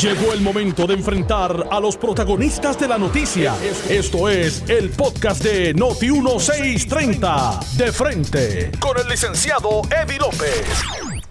Llegó 0.00 0.32
el 0.32 0.40
momento 0.42 0.86
de 0.86 0.94
enfrentar 0.94 1.68
a 1.70 1.80
los 1.80 1.96
protagonistas 1.96 2.78
de 2.78 2.88
la 2.88 2.98
noticia. 2.98 3.54
Esto 3.88 4.28
es 4.28 4.68
el 4.68 4.90
podcast 4.90 5.42
de 5.42 5.74
Noti1630. 5.74 7.60
De 7.76 7.92
frente, 7.92 8.70
con 8.80 8.98
el 8.98 9.08
licenciado 9.08 9.82
Eddie 9.90 10.18
López. 10.18 10.82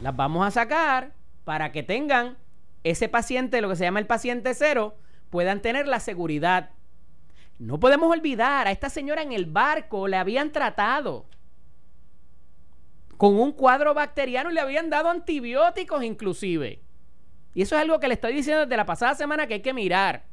Las 0.01 0.15
vamos 0.15 0.47
a 0.47 0.51
sacar 0.51 1.13
para 1.43 1.71
que 1.71 1.83
tengan 1.83 2.37
ese 2.83 3.07
paciente, 3.07 3.61
lo 3.61 3.69
que 3.69 3.75
se 3.75 3.83
llama 3.83 3.99
el 3.99 4.07
paciente 4.07 4.53
cero, 4.53 4.95
puedan 5.29 5.61
tener 5.61 5.87
la 5.87 5.99
seguridad. 5.99 6.71
No 7.59 7.79
podemos 7.79 8.11
olvidar, 8.11 8.67
a 8.67 8.71
esta 8.71 8.89
señora 8.89 9.21
en 9.21 9.31
el 9.31 9.45
barco 9.45 10.07
le 10.07 10.17
habían 10.17 10.51
tratado 10.51 11.25
con 13.17 13.39
un 13.39 13.51
cuadro 13.51 13.93
bacteriano 13.93 14.51
y 14.51 14.53
le 14.53 14.61
habían 14.61 14.89
dado 14.89 15.09
antibióticos 15.09 16.03
inclusive. 16.03 16.82
Y 17.53 17.61
eso 17.61 17.75
es 17.75 17.81
algo 17.81 17.99
que 17.99 18.07
le 18.07 18.15
estoy 18.15 18.33
diciendo 18.33 18.61
desde 18.61 18.77
la 18.77 18.85
pasada 18.85 19.15
semana 19.15 19.47
que 19.47 19.55
hay 19.55 19.61
que 19.61 19.73
mirar. 19.73 20.23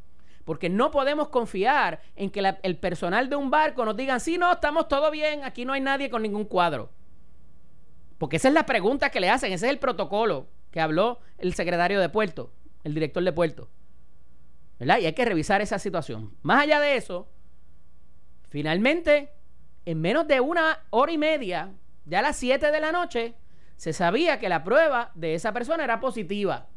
Porque 0.45 0.69
no 0.69 0.91
podemos 0.91 1.29
confiar 1.29 2.01
en 2.17 2.31
que 2.31 2.43
el 2.63 2.77
personal 2.79 3.29
de 3.29 3.37
un 3.37 3.51
barco 3.51 3.85
nos 3.85 3.97
digan, 3.97 4.21
sí, 4.21 4.39
no, 4.39 4.53
estamos 4.53 4.89
todo 4.89 5.11
bien, 5.11 5.45
aquí 5.45 5.65
no 5.65 5.75
hay 5.75 5.81
nadie 5.81 6.11
con 6.11 6.23
ningún 6.23 6.45
cuadro. 6.45 6.91
Porque 8.19 8.37
esa 8.37 8.49
es 8.49 8.55
la 8.55 8.67
pregunta 8.67 9.11
que 9.11 9.21
le 9.21 9.31
hacen, 9.31 9.53
ese 9.53 9.67
es 9.67 9.73
el 9.73 9.79
protocolo 9.79 10.49
que 10.71 10.81
habló 10.81 11.21
el 11.39 11.55
secretario 11.55 12.01
de 12.01 12.09
puerto, 12.09 12.53
el 12.85 12.95
director 12.95 13.23
de 13.23 13.33
puerto. 13.33 13.69
Y 14.81 14.91
hay 14.91 15.13
que 15.13 15.25
revisar 15.27 15.61
esa 15.61 15.79
situación. 15.79 16.35
Más 16.43 16.63
allá 16.63 16.81
de 16.81 16.97
eso, 16.97 17.29
finalmente, 18.49 19.31
en 19.85 20.01
menos 20.01 20.27
de 20.27 20.41
una 20.41 20.81
hora 20.89 21.13
y 21.13 21.19
media, 21.19 21.73
ya 22.07 22.21
a 22.21 22.23
las 22.23 22.37
7 22.37 22.71
de 22.71 22.81
la 22.81 22.91
noche, 22.91 23.35
se 23.77 23.93
sabía 23.93 24.39
que 24.39 24.49
la 24.49 24.65
prueba 24.65 25.11
de 25.15 25.35
esa 25.35 25.53
persona 25.53 25.85
era 25.85 26.01
positiva. 26.01 26.70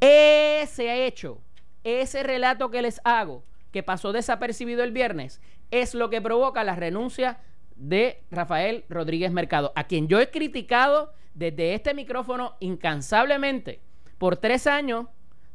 Ese 0.00 1.06
hecho, 1.06 1.40
ese 1.84 2.22
relato 2.22 2.70
que 2.70 2.82
les 2.82 3.00
hago, 3.04 3.44
que 3.70 3.82
pasó 3.82 4.12
desapercibido 4.12 4.82
el 4.82 4.92
viernes, 4.92 5.40
es 5.70 5.94
lo 5.94 6.10
que 6.10 6.20
provoca 6.20 6.64
la 6.64 6.76
renuncia 6.76 7.40
de 7.76 8.22
Rafael 8.30 8.84
Rodríguez 8.88 9.32
Mercado, 9.32 9.72
a 9.74 9.84
quien 9.84 10.08
yo 10.08 10.20
he 10.20 10.30
criticado 10.30 11.12
desde 11.34 11.74
este 11.74 11.94
micrófono 11.94 12.56
incansablemente 12.60 13.80
por 14.18 14.36
tres 14.36 14.66
años, 14.66 15.06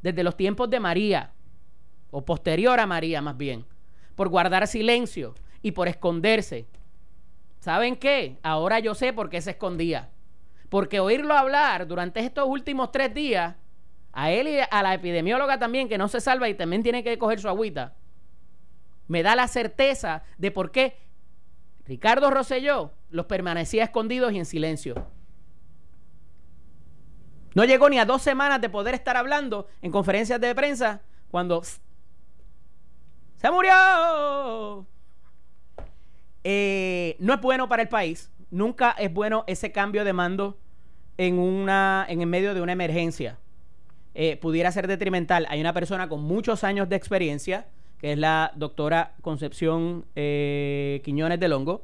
desde 0.01 0.23
los 0.23 0.37
tiempos 0.37 0.69
de 0.69 0.79
María, 0.79 1.31
o 2.11 2.23
posterior 2.23 2.79
a 2.79 2.85
María 2.85 3.21
más 3.21 3.37
bien, 3.37 3.65
por 4.15 4.29
guardar 4.29 4.67
silencio 4.67 5.33
y 5.61 5.71
por 5.71 5.87
esconderse. 5.87 6.67
¿Saben 7.59 7.95
qué? 7.95 8.37
Ahora 8.43 8.79
yo 8.79 8.95
sé 8.95 9.13
por 9.13 9.29
qué 9.29 9.41
se 9.41 9.51
escondía. 9.51 10.09
Porque 10.69 10.99
oírlo 10.99 11.35
hablar 11.35 11.87
durante 11.87 12.19
estos 12.19 12.47
últimos 12.47 12.91
tres 12.91 13.13
días 13.13 13.55
a 14.13 14.31
él 14.31 14.47
y 14.47 14.59
a 14.59 14.83
la 14.83 14.93
epidemióloga 14.93 15.59
también, 15.59 15.87
que 15.87 15.97
no 15.97 16.07
se 16.07 16.21
salva 16.21 16.49
y 16.49 16.53
también 16.53 16.83
tiene 16.83 17.03
que 17.03 17.17
coger 17.17 17.39
su 17.39 17.47
agüita, 17.47 17.93
me 19.07 19.23
da 19.23 19.35
la 19.35 19.47
certeza 19.47 20.23
de 20.37 20.51
por 20.51 20.71
qué 20.71 20.97
Ricardo 21.85 22.29
Rosselló 22.29 22.91
los 23.09 23.25
permanecía 23.25 23.83
escondidos 23.83 24.31
y 24.31 24.39
en 24.39 24.45
silencio. 24.45 25.07
No 27.53 27.65
llegó 27.65 27.89
ni 27.89 27.99
a 27.99 28.05
dos 28.05 28.21
semanas 28.21 28.61
de 28.61 28.69
poder 28.69 28.93
estar 28.93 29.17
hablando 29.17 29.67
en 29.81 29.91
conferencias 29.91 30.39
de 30.39 30.55
prensa 30.55 31.01
cuando 31.29 31.61
se 31.63 33.51
murió. 33.51 34.85
Eh, 36.43 37.17
no 37.19 37.33
es 37.33 37.41
bueno 37.41 37.67
para 37.67 37.81
el 37.81 37.89
país. 37.89 38.31
Nunca 38.49 38.91
es 38.91 39.13
bueno 39.13 39.43
ese 39.47 39.71
cambio 39.71 40.05
de 40.05 40.13
mando 40.13 40.57
en, 41.17 41.39
una, 41.39 42.05
en 42.07 42.29
medio 42.29 42.53
de 42.53 42.61
una 42.61 42.71
emergencia. 42.71 43.37
Eh, 44.13 44.37
pudiera 44.37 44.71
ser 44.71 44.87
detrimental. 44.87 45.45
Hay 45.49 45.61
una 45.61 45.73
persona 45.73 46.09
con 46.09 46.21
muchos 46.23 46.63
años 46.63 46.89
de 46.89 46.97
experiencia, 46.97 47.67
que 47.97 48.13
es 48.13 48.17
la 48.17 48.51
doctora 48.55 49.13
Concepción 49.21 50.05
eh, 50.15 51.01
Quiñones 51.05 51.39
de 51.39 51.47
Longo, 51.47 51.83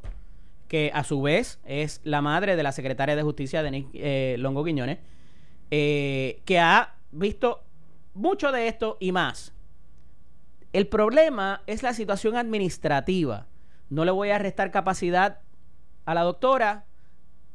que 0.67 0.91
a 0.93 1.03
su 1.05 1.21
vez 1.21 1.59
es 1.65 2.01
la 2.03 2.21
madre 2.21 2.57
de 2.57 2.63
la 2.63 2.73
secretaria 2.73 3.15
de 3.15 3.23
Justicia, 3.23 3.63
Denis 3.63 3.85
eh, 3.93 4.35
Longo 4.39 4.65
Quiñones, 4.65 4.99
que 5.69 6.59
ha 6.59 6.95
visto 7.11 7.63
mucho 8.13 8.51
de 8.51 8.67
esto 8.67 8.97
y 8.99 9.11
más. 9.13 9.53
El 10.73 10.87
problema 10.87 11.61
es 11.65 11.81
la 11.83 11.93
situación 11.93 12.35
administrativa. 12.35 13.47
No 13.89 14.03
le 14.03 14.11
voy 14.11 14.31
a 14.31 14.37
restar 14.37 14.71
capacidad 14.71 15.39
a 16.05 16.13
la 16.13 16.23
doctora. 16.23 16.85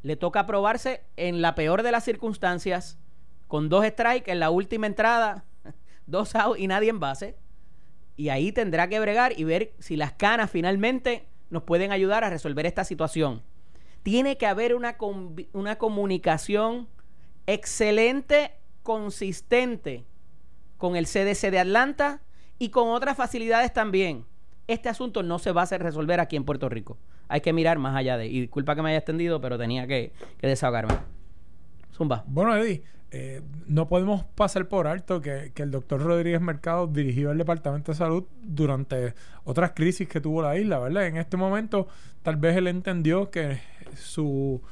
Le 0.02 0.16
toca 0.16 0.41
aprobarse 0.41 1.04
en 1.16 1.42
la 1.42 1.54
peor 1.54 1.82
de 1.82 1.92
las 1.92 2.04
circunstancias 2.04 2.98
con 3.52 3.68
dos 3.68 3.84
strikes 3.84 4.32
en 4.32 4.40
la 4.40 4.48
última 4.48 4.86
entrada, 4.86 5.44
dos 6.06 6.34
outs 6.34 6.58
y 6.58 6.68
nadie 6.68 6.88
en 6.88 7.00
base. 7.00 7.36
Y 8.16 8.30
ahí 8.30 8.50
tendrá 8.50 8.88
que 8.88 8.98
bregar 8.98 9.38
y 9.38 9.44
ver 9.44 9.74
si 9.78 9.94
las 9.94 10.14
canas 10.14 10.50
finalmente 10.50 11.26
nos 11.50 11.64
pueden 11.64 11.92
ayudar 11.92 12.24
a 12.24 12.30
resolver 12.30 12.64
esta 12.64 12.82
situación. 12.82 13.42
Tiene 14.02 14.38
que 14.38 14.46
haber 14.46 14.74
una, 14.74 14.96
una 15.52 15.76
comunicación 15.76 16.88
excelente, 17.46 18.52
consistente 18.82 20.06
con 20.78 20.96
el 20.96 21.04
CDC 21.04 21.50
de 21.50 21.58
Atlanta 21.58 22.22
y 22.58 22.70
con 22.70 22.88
otras 22.88 23.19
facilidades 23.19 23.70
también. 23.74 24.24
Este 24.66 24.88
asunto 24.88 25.22
no 25.22 25.38
se 25.38 25.52
va 25.52 25.64
a 25.64 25.76
resolver 25.76 26.20
aquí 26.20 26.36
en 26.36 26.44
Puerto 26.44 26.70
Rico. 26.70 26.96
Hay 27.28 27.42
que 27.42 27.52
mirar 27.52 27.78
más 27.78 27.94
allá 27.96 28.16
de. 28.16 28.28
Y 28.28 28.40
disculpa 28.40 28.74
que 28.74 28.80
me 28.80 28.88
haya 28.88 28.98
extendido, 29.00 29.42
pero 29.42 29.58
tenía 29.58 29.86
que, 29.86 30.14
que 30.38 30.46
desahogarme. 30.46 30.94
Zumba. 31.92 32.24
Bueno, 32.26 32.56
Eddie, 32.56 32.82
eh, 33.14 33.42
no 33.66 33.88
podemos 33.88 34.24
pasar 34.24 34.68
por 34.68 34.86
alto 34.86 35.20
que, 35.20 35.52
el 35.54 35.70
doctor 35.70 36.00
Rodríguez 36.00 36.40
Mercado 36.40 36.86
dirigió 36.86 37.30
el 37.30 37.36
Departamento 37.36 37.92
de 37.92 37.98
Salud 37.98 38.24
durante 38.42 39.14
otras 39.44 39.72
crisis 39.72 40.08
que 40.08 40.18
tuvo 40.18 40.40
la 40.40 40.56
isla, 40.56 40.78
¿verdad? 40.78 41.06
En 41.06 41.18
este 41.18 41.36
momento, 41.36 41.88
tal 42.22 42.36
vez 42.36 42.56
él 42.56 42.68
entendió 42.68 43.30
que 43.30 43.60
su. 43.96 44.62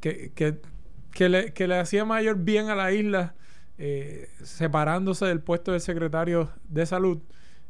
que, 0.00 0.32
que, 0.34 1.28
le, 1.28 1.52
que 1.52 1.68
le, 1.68 1.78
hacía 1.78 2.06
mayor 2.06 2.38
bien 2.38 2.70
a 2.70 2.74
la 2.74 2.90
isla 2.90 3.34
eh, 3.76 4.30
separándose 4.42 5.26
del 5.26 5.40
puesto 5.40 5.72
de 5.72 5.80
secretario 5.80 6.48
de 6.70 6.86
salud. 6.86 7.18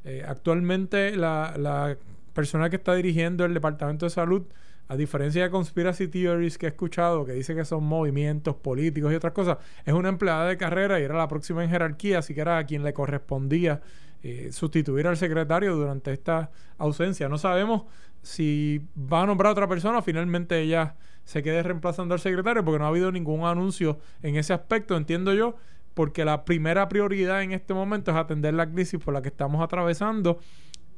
Eh, 0.04 0.25
actualmente, 0.25 1.16
la, 1.16 1.54
la 1.58 1.97
persona 2.34 2.70
que 2.70 2.76
está 2.76 2.94
dirigiendo 2.94 3.44
el 3.44 3.53
Departamento 3.53 4.06
de 4.06 4.10
Salud 4.10 4.47
a 4.88 4.97
diferencia 4.97 5.43
de 5.43 5.50
conspiracy 5.50 6.09
theories 6.09 6.56
que 6.56 6.66
he 6.66 6.69
escuchado, 6.71 7.25
que 7.25 7.32
dice 7.32 7.54
que 7.54 7.65
son 7.65 7.84
movimientos 7.84 8.56
políticos 8.56 9.12
y 9.12 9.16
otras 9.16 9.34
cosas, 9.34 9.59
es 9.84 9.93
una 9.93 10.09
empleada 10.09 10.49
de 10.49 10.56
carrera 10.56 10.99
y 10.99 11.03
era 11.03 11.15
la 11.16 11.28
próxima 11.28 11.62
en 11.62 11.71
jerarquía, 11.71 12.21
así 12.21 12.34
que 12.34 12.41
era 12.41 12.59
a 12.59 12.65
quien 12.65 12.82
le 12.82 12.94
correspondía 12.94 13.82
eh, 14.22 14.49
sustituir 14.50 15.06
al 15.06 15.16
secretario 15.16 15.76
durante 15.76 16.12
esta 16.12 16.50
ausencia. 16.78 17.28
No 17.28 17.38
sabemos 17.38 17.84
si 18.22 18.81
va 18.97 19.22
a 19.22 19.26
nombrar 19.26 19.50
a 19.50 19.53
otra 19.53 19.69
persona 19.69 20.03
finalmente 20.03 20.60
ella 20.60 20.97
se 21.25 21.43
quede 21.43 21.62
reemplazando 21.62 22.15
al 22.15 22.20
secretario, 22.20 22.65
porque 22.65 22.78
no 22.78 22.87
ha 22.87 22.88
habido 22.88 23.12
ningún 23.12 23.44
anuncio 23.44 23.99
en 24.22 24.37
ese 24.37 24.55
aspecto, 24.55 24.97
entiendo 24.97 25.34
yo, 25.34 25.56
porque 25.93 26.25
la 26.25 26.47
primera 26.47 26.88
prioridad 26.88 27.43
en 27.43 27.53
este 27.53 27.75
momento 27.75 28.10
es 28.10 28.16
atender 28.16 28.55
la 28.55 28.70
crisis 28.70 28.99
por 28.99 29.12
la 29.12 29.20
que 29.20 29.28
estamos 29.28 29.62
atravesando, 29.62 30.38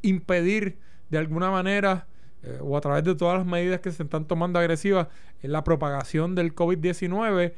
impedir 0.02 0.78
de 1.08 1.18
alguna 1.18 1.50
manera 1.50 2.06
eh, 2.42 2.58
o 2.62 2.76
a 2.76 2.80
través 2.80 3.04
de 3.04 3.14
todas 3.14 3.38
las 3.38 3.46
medidas 3.46 3.80
que 3.80 3.90
se 3.92 4.02
están 4.02 4.24
tomando 4.26 4.58
agresivas 4.58 5.08
en 5.42 5.52
la 5.52 5.64
propagación 5.64 6.34
del 6.34 6.54
COVID-19, 6.54 7.52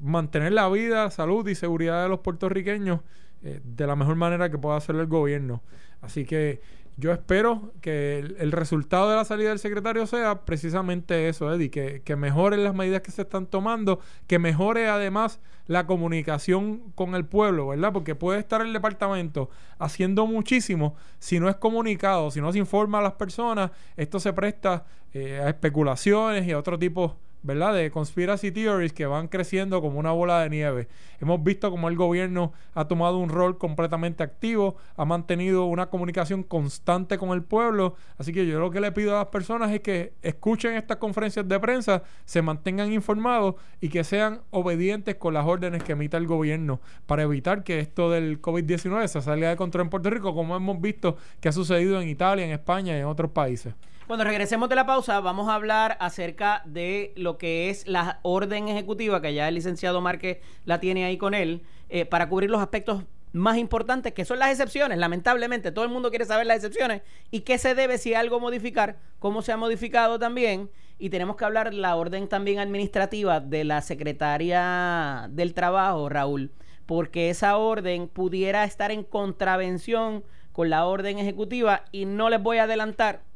mantener 0.00 0.52
la 0.52 0.68
vida, 0.68 1.10
salud 1.10 1.46
y 1.48 1.54
seguridad 1.54 2.02
de 2.02 2.08
los 2.08 2.20
puertorriqueños 2.20 3.00
eh, 3.42 3.60
de 3.64 3.86
la 3.86 3.96
mejor 3.96 4.16
manera 4.16 4.50
que 4.50 4.58
pueda 4.58 4.76
hacer 4.76 4.96
el 4.96 5.06
gobierno. 5.06 5.62
Así 6.00 6.24
que 6.24 6.60
yo 7.00 7.12
espero 7.12 7.72
que 7.80 8.18
el, 8.18 8.52
resultado 8.52 9.08
de 9.10 9.16
la 9.16 9.24
salida 9.24 9.48
del 9.48 9.58
secretario 9.58 10.06
sea 10.06 10.44
precisamente 10.44 11.28
eso, 11.28 11.52
Eddie, 11.52 11.70
que, 11.70 12.02
que 12.02 12.14
mejoren 12.14 12.62
las 12.62 12.74
medidas 12.74 13.00
que 13.00 13.10
se 13.10 13.22
están 13.22 13.46
tomando, 13.46 14.00
que 14.26 14.38
mejore 14.38 14.88
además 14.88 15.40
la 15.66 15.86
comunicación 15.86 16.92
con 16.94 17.14
el 17.14 17.24
pueblo, 17.24 17.68
¿verdad? 17.68 17.92
Porque 17.92 18.14
puede 18.14 18.38
estar 18.38 18.60
el 18.60 18.72
departamento 18.72 19.48
haciendo 19.78 20.26
muchísimo 20.26 20.94
si 21.18 21.40
no 21.40 21.48
es 21.48 21.56
comunicado, 21.56 22.30
si 22.30 22.40
no 22.40 22.52
se 22.52 22.58
informa 22.58 22.98
a 22.98 23.02
las 23.02 23.14
personas, 23.14 23.70
esto 23.96 24.20
se 24.20 24.32
presta 24.32 24.84
eh, 25.14 25.40
a 25.42 25.48
especulaciones 25.48 26.46
y 26.46 26.52
a 26.52 26.58
otro 26.58 26.78
tipo 26.78 27.16
¿verdad? 27.42 27.74
De 27.74 27.90
conspiracy 27.90 28.50
theories 28.50 28.92
que 28.92 29.06
van 29.06 29.28
creciendo 29.28 29.80
como 29.80 29.98
una 29.98 30.12
bola 30.12 30.40
de 30.42 30.50
nieve. 30.50 30.88
Hemos 31.20 31.42
visto 31.42 31.70
como 31.70 31.88
el 31.88 31.96
gobierno 31.96 32.52
ha 32.74 32.86
tomado 32.86 33.18
un 33.18 33.28
rol 33.28 33.58
completamente 33.58 34.22
activo, 34.22 34.76
ha 34.96 35.04
mantenido 35.04 35.64
una 35.66 35.86
comunicación 35.86 36.42
constante 36.42 37.18
con 37.18 37.30
el 37.30 37.42
pueblo. 37.42 37.94
Así 38.18 38.32
que 38.32 38.46
yo 38.46 38.60
lo 38.60 38.70
que 38.70 38.80
le 38.80 38.92
pido 38.92 39.16
a 39.16 39.20
las 39.20 39.28
personas 39.28 39.70
es 39.70 39.80
que 39.80 40.12
escuchen 40.22 40.74
estas 40.74 40.98
conferencias 40.98 41.48
de 41.48 41.60
prensa, 41.60 42.02
se 42.24 42.42
mantengan 42.42 42.92
informados 42.92 43.54
y 43.80 43.88
que 43.88 44.04
sean 44.04 44.40
obedientes 44.50 45.16
con 45.16 45.34
las 45.34 45.46
órdenes 45.46 45.82
que 45.82 45.92
emita 45.92 46.16
el 46.16 46.26
gobierno 46.26 46.80
para 47.06 47.22
evitar 47.22 47.64
que 47.64 47.80
esto 47.80 48.10
del 48.10 48.40
COVID-19 48.40 49.06
se 49.06 49.22
salga 49.22 49.48
de 49.48 49.56
control 49.56 49.84
en 49.84 49.90
Puerto 49.90 50.10
Rico, 50.10 50.34
como 50.34 50.56
hemos 50.56 50.80
visto 50.80 51.16
que 51.40 51.48
ha 51.48 51.52
sucedido 51.52 52.00
en 52.00 52.08
Italia, 52.08 52.44
en 52.44 52.52
España 52.52 52.96
y 52.96 53.00
en 53.00 53.06
otros 53.06 53.30
países. 53.30 53.74
Cuando 54.10 54.24
regresemos 54.24 54.68
de 54.68 54.74
la 54.74 54.86
pausa, 54.86 55.20
vamos 55.20 55.48
a 55.48 55.54
hablar 55.54 55.96
acerca 56.00 56.62
de 56.64 57.12
lo 57.14 57.38
que 57.38 57.70
es 57.70 57.86
la 57.86 58.18
orden 58.22 58.66
ejecutiva, 58.66 59.22
que 59.22 59.34
ya 59.34 59.46
el 59.46 59.54
licenciado 59.54 60.00
Márquez 60.00 60.38
la 60.64 60.80
tiene 60.80 61.04
ahí 61.04 61.16
con 61.16 61.32
él, 61.32 61.62
eh, 61.90 62.06
para 62.06 62.28
cubrir 62.28 62.50
los 62.50 62.60
aspectos 62.60 63.04
más 63.32 63.56
importantes, 63.56 64.12
que 64.12 64.24
son 64.24 64.40
las 64.40 64.50
excepciones. 64.50 64.98
Lamentablemente, 64.98 65.70
todo 65.70 65.84
el 65.84 65.92
mundo 65.92 66.10
quiere 66.10 66.24
saber 66.24 66.48
las 66.48 66.56
excepciones 66.56 67.02
y 67.30 67.42
qué 67.42 67.56
se 67.56 67.76
debe 67.76 67.98
si 67.98 68.12
algo 68.12 68.40
modificar, 68.40 68.98
cómo 69.20 69.42
se 69.42 69.52
ha 69.52 69.56
modificado 69.56 70.18
también. 70.18 70.70
Y 70.98 71.10
tenemos 71.10 71.36
que 71.36 71.44
hablar 71.44 71.72
la 71.72 71.94
orden 71.94 72.26
también 72.26 72.58
administrativa 72.58 73.38
de 73.38 73.62
la 73.62 73.80
secretaria 73.80 75.28
del 75.30 75.54
Trabajo, 75.54 76.08
Raúl, 76.08 76.50
porque 76.84 77.30
esa 77.30 77.56
orden 77.58 78.08
pudiera 78.08 78.64
estar 78.64 78.90
en 78.90 79.04
contravención 79.04 80.24
con 80.50 80.68
la 80.68 80.84
orden 80.86 81.20
ejecutiva 81.20 81.84
y 81.92 82.06
no 82.06 82.28
les 82.28 82.42
voy 82.42 82.58
a 82.58 82.64
adelantar 82.64 83.29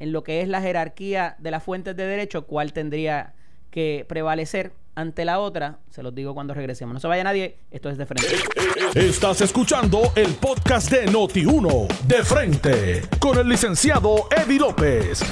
en 0.00 0.12
lo 0.12 0.24
que 0.24 0.40
es 0.40 0.48
la 0.48 0.60
jerarquía 0.60 1.36
de 1.38 1.50
las 1.50 1.62
fuentes 1.62 1.94
de 1.94 2.06
derecho, 2.06 2.46
cuál 2.46 2.72
tendría 2.72 3.34
que 3.70 4.04
prevalecer 4.08 4.72
ante 4.94 5.24
la 5.24 5.38
otra. 5.38 5.78
Se 5.90 6.02
los 6.02 6.14
digo 6.14 6.34
cuando 6.34 6.54
regresemos. 6.54 6.94
No 6.94 7.00
se 7.00 7.06
vaya 7.06 7.22
nadie, 7.22 7.58
esto 7.70 7.90
es 7.90 7.98
de 7.98 8.06
frente. 8.06 8.34
Estás 8.94 9.42
escuchando 9.42 10.12
el 10.16 10.34
podcast 10.34 10.90
de 10.90 11.06
Noti1, 11.06 11.88
de 12.06 12.24
frente, 12.24 13.02
con 13.18 13.38
el 13.38 13.48
licenciado 13.48 14.26
Eddie 14.34 14.58
López. 14.58 15.22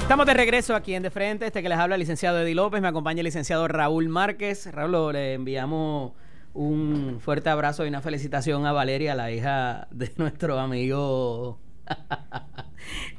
Estamos 0.00 0.26
de 0.26 0.34
regreso 0.34 0.74
aquí 0.74 0.94
en 0.94 1.02
De 1.02 1.10
Frente. 1.10 1.46
Este 1.46 1.62
que 1.62 1.68
les 1.68 1.78
habla 1.78 1.94
el 1.94 2.00
licenciado 2.00 2.40
Eddie 2.40 2.54
López. 2.54 2.82
Me 2.82 2.88
acompaña 2.88 3.20
el 3.20 3.24
licenciado 3.24 3.68
Raúl 3.68 4.08
Márquez. 4.08 4.70
Raúl, 4.72 5.12
le 5.12 5.34
enviamos 5.34 6.12
un 6.52 7.18
fuerte 7.20 7.50
abrazo 7.50 7.84
y 7.84 7.88
una 7.88 8.00
felicitación 8.00 8.66
a 8.66 8.72
Valeria, 8.72 9.14
la 9.14 9.30
hija 9.30 9.88
de 9.90 10.12
nuestro 10.16 10.58
amigo 10.58 11.58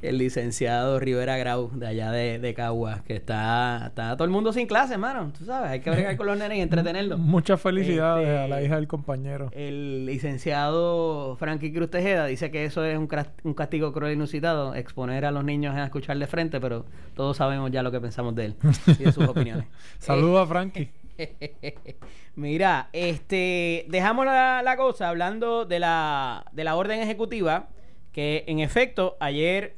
el 0.02 0.18
licenciado 0.18 0.98
Rivera 1.00 1.36
Grau, 1.36 1.70
de 1.72 1.86
allá 1.86 2.10
de, 2.10 2.38
de 2.38 2.54
Caguas, 2.54 3.02
que 3.02 3.16
está, 3.16 3.86
está 3.88 4.16
todo 4.16 4.24
el 4.24 4.30
mundo 4.30 4.52
sin 4.52 4.66
clase, 4.66 4.94
hermano. 4.94 5.32
Tú 5.36 5.44
sabes, 5.44 5.70
hay 5.70 5.80
que 5.80 5.90
bregar 5.90 6.16
con 6.16 6.26
los 6.26 6.38
nenes 6.38 6.58
y 6.58 6.60
entretenerlos. 6.60 7.18
Muchas 7.36 7.60
felicidades 7.60 8.28
a 8.28 8.48
la 8.48 8.56
Este, 8.56 8.66
hija 8.66 8.76
del 8.76 8.88
compañero. 8.88 9.50
El 9.52 10.06
licenciado 10.06 11.36
Frankie 11.36 11.72
Cruz 11.72 11.90
Tejeda 11.90 12.26
dice 12.26 12.50
que 12.50 12.64
eso 12.64 12.84
es 12.84 12.96
un, 12.98 13.08
un 13.44 13.54
castigo 13.54 13.92
cruel 13.92 14.12
e 14.12 14.14
inusitado, 14.14 14.74
exponer 14.74 15.24
a 15.24 15.30
los 15.30 15.44
niños 15.44 15.74
a 15.74 15.84
escuchar 15.84 16.18
de 16.18 16.26
frente, 16.26 16.60
pero 16.60 16.86
todos 17.14 17.36
sabemos 17.36 17.70
ya 17.70 17.82
lo 17.82 17.90
que 17.90 18.00
pensamos 18.00 18.34
de 18.34 18.46
él 18.46 18.56
y 18.98 19.04
de 19.04 19.12
sus 19.12 19.26
opiniones. 19.28 19.66
Saludos 19.98 20.44
a 20.44 20.46
Frankie. 20.46 20.90
Mira, 22.36 22.90
este, 22.92 23.86
dejamos 23.88 24.26
la, 24.26 24.62
la 24.62 24.76
cosa 24.76 25.08
hablando 25.08 25.64
de 25.64 25.78
la, 25.78 26.44
de 26.52 26.64
la 26.64 26.76
orden 26.76 27.00
ejecutiva, 27.00 27.68
que 28.16 28.44
en 28.46 28.60
efecto 28.60 29.18
ayer 29.20 29.76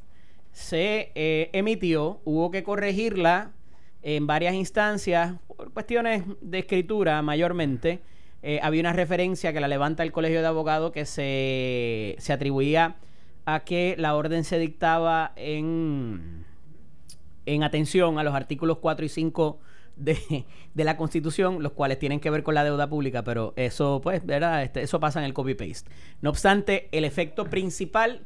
se 0.52 1.10
eh, 1.16 1.50
emitió, 1.52 2.20
hubo 2.24 2.52
que 2.52 2.62
corregirla 2.62 3.50
en 4.00 4.28
varias 4.28 4.54
instancias 4.54 5.34
por 5.48 5.72
cuestiones 5.72 6.22
de 6.40 6.60
escritura 6.60 7.20
mayormente. 7.20 7.98
Eh, 8.44 8.60
había 8.62 8.82
una 8.82 8.92
referencia 8.92 9.52
que 9.52 9.58
la 9.58 9.66
levanta 9.66 10.04
el 10.04 10.12
Colegio 10.12 10.40
de 10.40 10.46
Abogados 10.46 10.92
que 10.92 11.04
se, 11.04 12.14
se 12.20 12.32
atribuía 12.32 12.94
a 13.44 13.64
que 13.64 13.96
la 13.98 14.14
orden 14.14 14.44
se 14.44 14.60
dictaba 14.60 15.32
en 15.34 16.46
en 17.44 17.64
atención 17.64 18.20
a 18.20 18.22
los 18.22 18.34
artículos 18.36 18.78
4 18.78 19.04
y 19.04 19.08
5 19.08 19.58
de, 19.98 20.44
de 20.74 20.84
la 20.84 20.96
Constitución, 20.96 21.62
los 21.62 21.72
cuales 21.72 21.98
tienen 21.98 22.20
que 22.20 22.30
ver 22.30 22.42
con 22.42 22.54
la 22.54 22.64
deuda 22.64 22.88
pública, 22.88 23.22
pero 23.24 23.52
eso, 23.56 24.00
pues, 24.02 24.24
¿verdad? 24.24 24.62
Este, 24.62 24.82
eso 24.82 25.00
pasa 25.00 25.18
en 25.18 25.24
el 25.26 25.34
copy-paste. 25.34 25.90
No 26.22 26.30
obstante, 26.30 26.88
el 26.92 27.04
efecto 27.04 27.44
principal, 27.46 28.22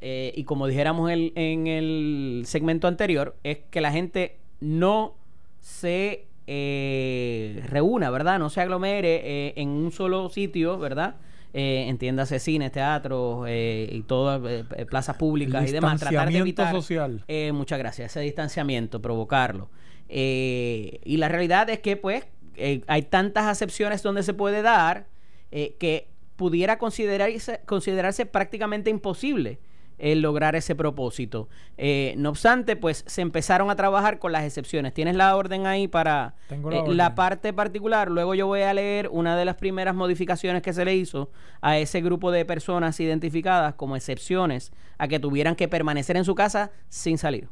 eh, 0.00 0.32
y 0.36 0.44
como 0.44 0.66
dijéramos 0.66 1.10
el- 1.10 1.32
en 1.34 1.66
el 1.66 2.42
segmento 2.46 2.86
anterior, 2.88 3.36
es 3.42 3.58
que 3.70 3.80
la 3.80 3.90
gente 3.92 4.38
no 4.60 5.14
se 5.60 6.24
eh, 6.50 7.62
reúna, 7.68 8.10
¿verdad? 8.10 8.38
No 8.38 8.48
se 8.50 8.60
aglomere 8.60 9.20
eh, 9.48 9.52
en 9.56 9.68
un 9.68 9.92
solo 9.92 10.28
sitio, 10.30 10.78
¿verdad? 10.78 11.16
Eh, 11.54 11.86
entiéndase 11.88 12.38
cines, 12.38 12.72
teatros 12.72 13.46
eh, 13.48 13.88
y 13.92 14.02
todas 14.02 14.40
eh, 14.76 14.86
plazas 14.86 15.16
públicas 15.16 15.62
y 15.68 15.72
demás. 15.72 15.98
Tratar 16.00 16.28
de 16.32 16.38
evitar 16.38 16.74
social. 16.74 17.24
eh, 17.28 17.52
muchas 17.52 17.78
gracias. 17.78 18.12
Ese 18.12 18.20
distanciamiento, 18.20 19.00
provocarlo. 19.02 19.68
Eh, 20.08 21.00
y 21.04 21.16
la 21.18 21.28
realidad 21.28 21.68
es 21.70 21.80
que, 21.80 21.96
pues, 21.96 22.24
eh, 22.56 22.82
hay 22.86 23.02
tantas 23.02 23.44
acepciones 23.44 24.02
donde 24.02 24.22
se 24.22 24.34
puede 24.34 24.62
dar 24.62 25.06
eh, 25.50 25.76
que 25.78 26.08
pudiera 26.36 26.78
considerarse, 26.78 27.60
considerarse 27.66 28.26
prácticamente 28.26 28.90
imposible 28.90 29.58
el 29.98 30.20
lograr 30.20 30.54
ese 30.54 30.74
propósito. 30.74 31.48
Eh, 31.76 32.14
no 32.16 32.30
obstante, 32.30 32.76
pues 32.76 33.04
se 33.06 33.20
empezaron 33.20 33.70
a 33.70 33.76
trabajar 33.76 34.18
con 34.18 34.32
las 34.32 34.44
excepciones. 34.44 34.94
Tienes 34.94 35.16
la 35.16 35.36
orden 35.36 35.66
ahí 35.66 35.88
para 35.88 36.34
Tengo 36.48 36.70
la 36.70 36.78
eh, 36.78 36.94
la 36.94 37.14
parte 37.14 37.52
particular. 37.52 38.10
Luego 38.10 38.34
yo 38.34 38.46
voy 38.46 38.62
a 38.62 38.72
leer 38.72 39.08
una 39.10 39.36
de 39.36 39.44
las 39.44 39.56
primeras 39.56 39.94
modificaciones 39.94 40.62
que 40.62 40.72
se 40.72 40.84
le 40.84 40.94
hizo 40.94 41.30
a 41.60 41.78
ese 41.78 42.00
grupo 42.00 42.30
de 42.30 42.44
personas 42.44 42.98
identificadas 43.00 43.74
como 43.74 43.96
excepciones 43.96 44.72
a 44.98 45.08
que 45.08 45.18
tuvieran 45.18 45.56
que 45.56 45.68
permanecer 45.68 46.16
en 46.16 46.24
su 46.24 46.34
casa 46.34 46.70
sin 46.88 47.18
salir. 47.18 47.48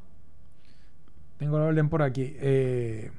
Tengo 1.38 1.58
la 1.58 1.66
orden 1.66 1.88
por 1.88 2.02
aquí. 2.02 2.34
Eh, 2.40 3.10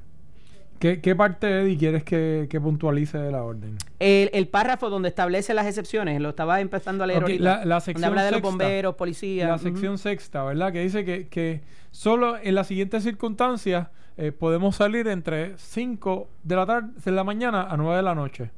¿qué, 0.79 1.01
qué 1.01 1.15
parte, 1.15 1.61
Eddie, 1.61 1.77
quieres 1.77 2.03
que, 2.03 2.47
que 2.49 2.59
puntualice 2.59 3.17
de 3.17 3.31
la 3.31 3.43
orden? 3.43 3.77
El, 3.99 4.29
el 4.33 4.47
párrafo 4.47 4.89
donde 4.89 5.09
establece 5.09 5.53
las 5.53 5.67
excepciones, 5.67 6.19
lo 6.21 6.29
estaba 6.29 6.59
empezando 6.61 7.03
a 7.03 7.07
leer 7.07 7.21
ahorita. 7.23 7.43
la- 7.43 7.57
la 7.57 7.61
donde 7.75 7.81
sección 7.81 8.05
habla 8.09 8.23
de 8.23 8.31
los 8.31 8.41
bomberos, 8.41 8.95
policías. 8.95 9.47
La 9.49 9.57
sección 9.57 9.97
sexta, 9.97 10.43
¿verdad? 10.43 10.71
Que 10.73 10.81
dice 10.81 11.05
que, 11.05 11.27
que 11.27 11.61
solo 11.91 12.37
en 12.41 12.55
las 12.55 12.67
siguientes 12.67 13.03
circunstancias 13.03 13.87
eh, 14.17 14.31
podemos 14.31 14.75
salir 14.75 15.07
entre 15.07 15.53
5 15.57 16.27
de 16.43 16.55
la 16.55 16.65
tarde, 16.65 16.89
de 17.03 17.11
la 17.11 17.23
mañana 17.23 17.67
a 17.69 17.77
9 17.77 17.97
de 17.97 18.03
la 18.03 18.15
noche. 18.15 18.49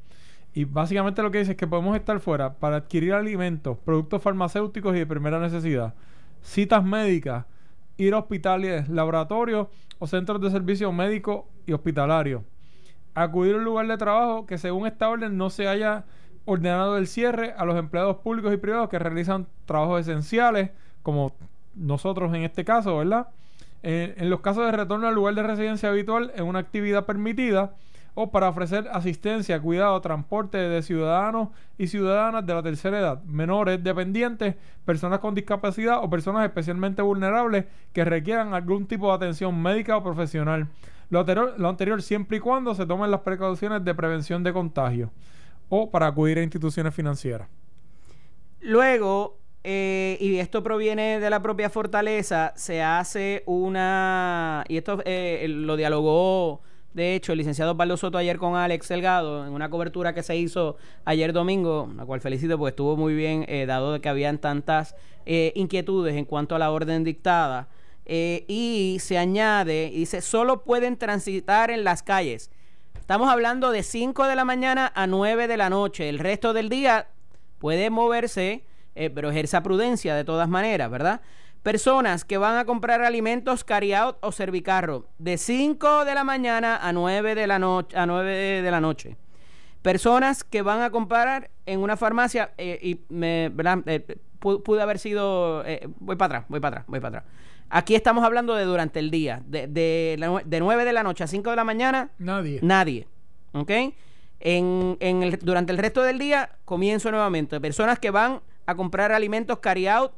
Y 0.54 0.64
básicamente 0.64 1.22
lo 1.22 1.30
que 1.30 1.38
dice 1.38 1.52
es 1.52 1.56
que 1.56 1.66
podemos 1.66 1.94
estar 1.94 2.18
fuera 2.18 2.54
para 2.54 2.76
adquirir 2.76 3.12
alimentos, 3.12 3.76
productos 3.84 4.22
farmacéuticos 4.22 4.96
y 4.96 5.00
de 5.00 5.06
primera 5.06 5.38
necesidad, 5.38 5.94
citas 6.42 6.82
médicas, 6.82 7.44
ir 7.96 8.14
a 8.14 8.18
hospitales, 8.18 8.88
laboratorios 8.88 9.68
o 9.98 10.06
centros 10.06 10.40
de 10.40 10.50
servicio 10.50 10.90
médico 10.92 11.48
y 11.66 11.72
hospitalario. 11.72 12.44
Acudir 13.14 13.54
a 13.54 13.58
un 13.58 13.64
lugar 13.64 13.86
de 13.86 13.96
trabajo 13.98 14.46
que 14.46 14.58
según 14.58 14.86
esta 14.86 15.08
orden 15.08 15.36
no 15.36 15.50
se 15.50 15.68
haya 15.68 16.04
ordenado 16.44 16.96
el 16.96 17.06
cierre 17.06 17.54
a 17.56 17.64
los 17.64 17.76
empleados 17.76 18.16
públicos 18.16 18.52
y 18.52 18.56
privados 18.56 18.88
que 18.88 18.98
realizan 18.98 19.46
trabajos 19.66 20.00
esenciales, 20.00 20.70
como 21.02 21.34
nosotros 21.74 22.34
en 22.34 22.42
este 22.42 22.64
caso, 22.64 22.96
¿verdad? 22.96 23.28
Eh, 23.82 24.14
en 24.18 24.30
los 24.30 24.40
casos 24.40 24.66
de 24.66 24.72
retorno 24.72 25.08
al 25.08 25.14
lugar 25.14 25.34
de 25.34 25.42
residencia 25.42 25.88
habitual 25.88 26.32
en 26.34 26.44
una 26.44 26.58
actividad 26.58 27.06
permitida 27.06 27.74
o 28.14 28.30
para 28.30 28.48
ofrecer 28.48 28.88
asistencia, 28.92 29.60
cuidado, 29.60 30.00
transporte 30.00 30.58
de 30.58 30.82
ciudadanos 30.82 31.48
y 31.78 31.86
ciudadanas 31.86 32.44
de 32.46 32.54
la 32.54 32.62
tercera 32.62 32.98
edad, 32.98 33.22
menores, 33.24 33.82
dependientes, 33.82 34.56
personas 34.84 35.20
con 35.20 35.34
discapacidad 35.34 36.02
o 36.02 36.10
personas 36.10 36.44
especialmente 36.44 37.02
vulnerables 37.02 37.66
que 37.92 38.04
requieran 38.04 38.54
algún 38.54 38.86
tipo 38.86 39.08
de 39.08 39.14
atención 39.14 39.60
médica 39.60 39.96
o 39.96 40.02
profesional. 40.02 40.68
Lo 41.10 41.20
anterior, 41.20 41.54
lo 41.58 41.68
anterior 41.68 42.02
siempre 42.02 42.36
y 42.38 42.40
cuando 42.40 42.74
se 42.74 42.86
tomen 42.86 43.10
las 43.10 43.20
precauciones 43.20 43.84
de 43.84 43.94
prevención 43.94 44.42
de 44.44 44.52
contagio 44.52 45.10
o 45.68 45.90
para 45.90 46.06
acudir 46.06 46.38
a 46.38 46.42
instituciones 46.42 46.94
financieras. 46.94 47.48
Luego, 48.60 49.38
eh, 49.62 50.16
y 50.20 50.36
esto 50.38 50.62
proviene 50.62 51.20
de 51.20 51.30
la 51.30 51.42
propia 51.42 51.70
fortaleza, 51.70 52.52
se 52.56 52.82
hace 52.82 53.42
una. 53.46 54.64
Y 54.68 54.76
esto 54.76 55.02
eh, 55.04 55.46
lo 55.48 55.76
dialogó, 55.76 56.60
de 56.92 57.14
hecho, 57.14 57.32
el 57.32 57.38
licenciado 57.38 57.72
Osvaldo 57.72 57.96
Soto 57.96 58.18
ayer 58.18 58.38
con 58.38 58.56
Alex 58.56 58.88
Delgado 58.88 59.46
en 59.46 59.52
una 59.52 59.70
cobertura 59.70 60.12
que 60.12 60.22
se 60.22 60.36
hizo 60.36 60.76
ayer 61.04 61.32
domingo, 61.32 61.88
la 61.96 62.04
cual 62.04 62.20
felicito 62.20 62.58
porque 62.58 62.70
estuvo 62.70 62.96
muy 62.96 63.14
bien, 63.14 63.44
eh, 63.48 63.66
dado 63.66 64.00
que 64.00 64.08
habían 64.08 64.38
tantas 64.38 64.96
eh, 65.24 65.52
inquietudes 65.54 66.16
en 66.16 66.24
cuanto 66.24 66.54
a 66.54 66.58
la 66.58 66.70
orden 66.70 67.04
dictada. 67.04 67.68
Eh, 68.06 68.44
y 68.48 68.96
se 69.00 69.18
añade, 69.18 69.90
dice, 69.94 70.20
solo 70.20 70.64
pueden 70.64 70.96
transitar 70.96 71.70
en 71.70 71.84
las 71.84 72.02
calles. 72.02 72.50
Estamos 72.98 73.30
hablando 73.30 73.70
de 73.70 73.84
5 73.84 74.26
de 74.26 74.34
la 74.34 74.44
mañana 74.44 74.90
a 74.94 75.06
9 75.06 75.46
de 75.46 75.56
la 75.56 75.70
noche. 75.70 76.08
El 76.08 76.18
resto 76.18 76.52
del 76.52 76.68
día 76.68 77.06
puede 77.58 77.90
moverse, 77.90 78.64
eh, 78.96 79.10
pero 79.10 79.30
ejerza 79.30 79.62
prudencia 79.62 80.16
de 80.16 80.24
todas 80.24 80.48
maneras, 80.48 80.90
¿verdad? 80.90 81.20
Personas 81.62 82.24
que 82.24 82.38
van 82.38 82.56
a 82.56 82.64
comprar 82.64 83.02
alimentos 83.02 83.64
carry 83.64 83.92
out 83.92 84.16
o 84.22 84.32
servicarro 84.32 85.06
de 85.18 85.36
5 85.36 86.04
de 86.06 86.14
la 86.14 86.24
mañana 86.24 86.76
a 86.76 86.92
9 86.92 87.34
de 87.34 87.46
la 87.46 87.58
noche 87.58 87.96
a 87.98 88.06
9 88.06 88.62
de 88.62 88.70
la 88.70 88.80
noche. 88.80 89.16
Personas 89.82 90.42
que 90.44 90.62
van 90.62 90.80
a 90.82 90.90
comprar 90.90 91.50
en 91.66 91.80
una 91.80 91.96
farmacia 91.96 92.52
eh, 92.58 92.78
y 92.82 93.00
me. 93.12 93.46
Eh, 93.46 94.16
pu- 94.40 94.62
pude 94.62 94.80
haber 94.82 94.98
sido 94.98 95.62
eh, 95.66 95.86
voy 95.98 96.16
para 96.16 96.36
atrás, 96.38 96.44
voy 96.48 96.60
para 96.60 96.76
atrás, 96.78 96.84
voy 96.88 97.00
para 97.00 97.18
atrás. 97.18 97.32
Aquí 97.68 97.94
estamos 97.94 98.24
hablando 98.24 98.54
de 98.54 98.64
durante 98.64 98.98
el 98.98 99.10
día, 99.10 99.42
de, 99.46 99.66
de, 99.68 100.42
de 100.44 100.60
9 100.60 100.84
de 100.84 100.92
la 100.92 101.02
noche 101.02 101.24
a 101.24 101.26
5 101.26 101.50
de 101.50 101.56
la 101.56 101.64
mañana, 101.64 102.10
Nadie. 102.18 102.58
Nadie. 102.62 103.06
¿Ok? 103.52 103.70
En, 104.40 104.96
en 105.00 105.22
el- 105.22 105.38
durante 105.38 105.72
el 105.72 105.78
resto 105.78 106.02
del 106.02 106.18
día, 106.18 106.50
comienzo 106.64 107.10
nuevamente. 107.10 107.60
Personas 107.60 107.98
que 107.98 108.10
van 108.10 108.40
a 108.66 108.74
comprar 108.74 109.12
alimentos 109.12 109.58
carry 109.60 109.86
out 109.86 110.12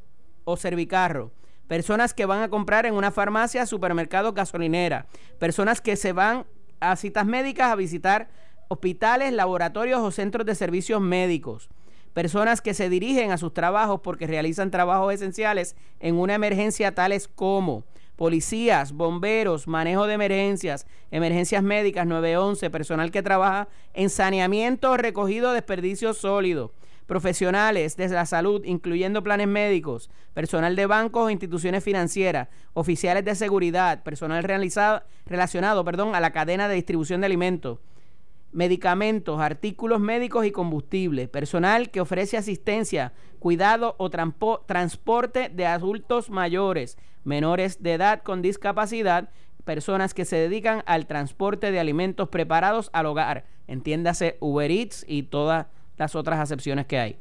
o 0.45 0.57
servicarro. 0.57 1.33
Personas 1.69 2.15
que 2.15 2.27
van 2.27 2.43
a 2.43 2.49
comprar 2.49 2.87
en 2.87 2.95
una 2.95 3.11
farmacia, 3.11 3.67
supermercado, 3.67 4.33
gasolinera. 4.33 5.07
Personas 5.39 5.81
que 5.81 5.97
se 5.97 6.13
van 6.13 6.45
a 6.81 6.97
citas 6.97 7.27
médicas 7.27 7.71
a 7.71 7.77
visitar 7.77 8.29
hospitales, 8.69 9.33
laboratorios 9.33 10.01
o 10.01 10.11
centros 10.11 10.47
de 10.47 10.55
servicios 10.55 11.01
médicos. 11.01 11.69
Personas 12.15 12.61
que 12.61 12.75
se 12.75 12.89
dirigen 12.89 13.31
a 13.31 13.39
sus 13.39 13.55
trabajos 13.55 14.01
porque 14.03 14.27
realizan 14.27 14.71
trabajos 14.71 15.15
esenciales 15.15 15.77
en 16.01 16.17
una 16.17 16.35
emergencia 16.35 16.95
tales 16.95 17.27
como 17.27 17.85
policías, 18.17 18.93
bomberos, 18.93 19.67
manejo 19.67 20.07
de 20.07 20.15
emergencias, 20.15 20.87
emergencias 21.11 21.63
médicas 21.63 22.07
911, 22.07 22.71
personal 22.71 23.11
que 23.11 23.23
trabaja 23.23 23.69
en 23.95 24.11
saneamiento, 24.11 24.97
recogido 24.97 25.49
de 25.49 25.57
desperdicios 25.57 26.19
sólidos, 26.19 26.71
profesionales 27.12 27.99
de 27.99 28.09
la 28.09 28.25
salud, 28.25 28.64
incluyendo 28.64 29.23
planes 29.23 29.47
médicos, 29.47 30.09
personal 30.33 30.75
de 30.75 30.87
bancos 30.87 31.26
o 31.26 31.28
instituciones 31.28 31.85
financieras, 31.85 32.49
oficiales 32.73 33.23
de 33.23 33.35
seguridad, 33.35 34.02
personal 34.02 34.42
realizado, 34.42 35.02
relacionado 35.26 35.85
perdón, 35.85 36.14
a 36.14 36.21
la 36.21 36.31
cadena 36.31 36.69
de 36.69 36.76
distribución 36.76 37.21
de 37.21 37.26
alimentos, 37.26 37.81
medicamentos, 38.50 39.42
artículos 39.42 40.00
médicos 40.00 40.47
y 40.47 40.52
combustible, 40.52 41.28
personal 41.28 41.90
que 41.90 42.00
ofrece 42.00 42.38
asistencia, 42.38 43.12
cuidado 43.40 43.95
o 43.99 44.09
transporte 44.09 45.50
de 45.50 45.66
adultos 45.66 46.31
mayores, 46.31 46.97
menores 47.25 47.83
de 47.83 47.92
edad 47.92 48.23
con 48.23 48.40
discapacidad, 48.40 49.28
personas 49.66 50.14
que 50.14 50.25
se 50.25 50.37
dedican 50.37 50.83
al 50.87 51.07
transporte 51.07 51.73
de 51.73 51.78
alimentos 51.78 52.31
preparados 52.31 52.88
al 52.95 53.04
hogar, 53.04 53.45
entiéndase 53.66 54.38
Uber 54.40 54.71
Eats 54.71 55.04
y 55.07 55.25
todas 55.25 55.66
las 56.03 56.15
otras 56.15 56.41
acepciones 56.41 56.87
que 56.87 56.99
hay. 56.99 57.17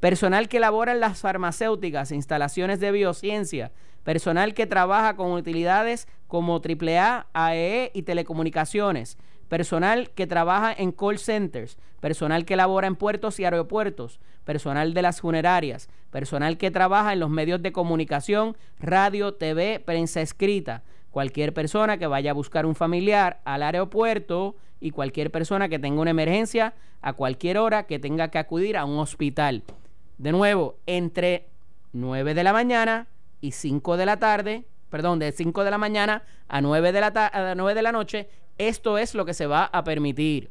Personal 0.00 0.48
que 0.48 0.58
elabora 0.58 0.92
en 0.92 1.00
las 1.00 1.20
farmacéuticas, 1.20 2.12
instalaciones 2.12 2.78
de 2.78 2.92
biociencia, 2.92 3.72
personal 4.04 4.54
que 4.54 4.66
trabaja 4.66 5.16
con 5.16 5.32
utilidades 5.32 6.06
como 6.28 6.60
AAA, 6.62 7.26
AEE 7.32 7.84
e 7.84 7.90
y 7.94 8.02
telecomunicaciones, 8.02 9.18
personal 9.48 10.10
que 10.10 10.26
trabaja 10.26 10.72
en 10.72 10.92
call 10.92 11.18
centers, 11.18 11.78
personal 12.00 12.44
que 12.44 12.54
labora 12.54 12.86
en 12.86 12.96
puertos 12.96 13.40
y 13.40 13.44
aeropuertos, 13.44 14.20
personal 14.44 14.94
de 14.94 15.02
las 15.02 15.20
funerarias, 15.20 15.88
personal 16.10 16.58
que 16.58 16.70
trabaja 16.70 17.12
en 17.12 17.20
los 17.20 17.30
medios 17.30 17.60
de 17.62 17.72
comunicación, 17.72 18.56
radio, 18.78 19.34
TV, 19.34 19.80
prensa 19.84 20.20
escrita, 20.20 20.84
cualquier 21.10 21.52
persona 21.52 21.98
que 21.98 22.06
vaya 22.06 22.30
a 22.30 22.34
buscar 22.34 22.66
un 22.66 22.74
familiar 22.74 23.40
al 23.44 23.62
aeropuerto 23.62 24.54
y 24.80 24.90
cualquier 24.90 25.30
persona 25.30 25.68
que 25.68 25.78
tenga 25.78 26.00
una 26.00 26.10
emergencia 26.10 26.74
a 27.00 27.12
cualquier 27.12 27.58
hora 27.58 27.84
que 27.84 27.98
tenga 27.98 28.28
que 28.28 28.38
acudir 28.38 28.76
a 28.76 28.84
un 28.84 28.98
hospital. 28.98 29.62
De 30.18 30.32
nuevo, 30.32 30.76
entre 30.86 31.46
9 31.92 32.34
de 32.34 32.44
la 32.44 32.52
mañana 32.52 33.06
y 33.40 33.52
5 33.52 33.96
de 33.96 34.06
la 34.06 34.18
tarde, 34.18 34.64
perdón, 34.90 35.18
de 35.18 35.32
5 35.32 35.64
de 35.64 35.70
la 35.70 35.78
mañana 35.78 36.22
a 36.48 36.60
9 36.60 36.92
de 36.92 37.00
la, 37.00 37.12
a 37.32 37.54
9 37.54 37.74
de 37.74 37.82
la 37.82 37.92
noche 37.92 38.28
esto 38.58 38.98
es 38.98 39.14
lo 39.14 39.24
que 39.24 39.34
se 39.34 39.46
va 39.46 39.64
a 39.64 39.84
permitir. 39.84 40.50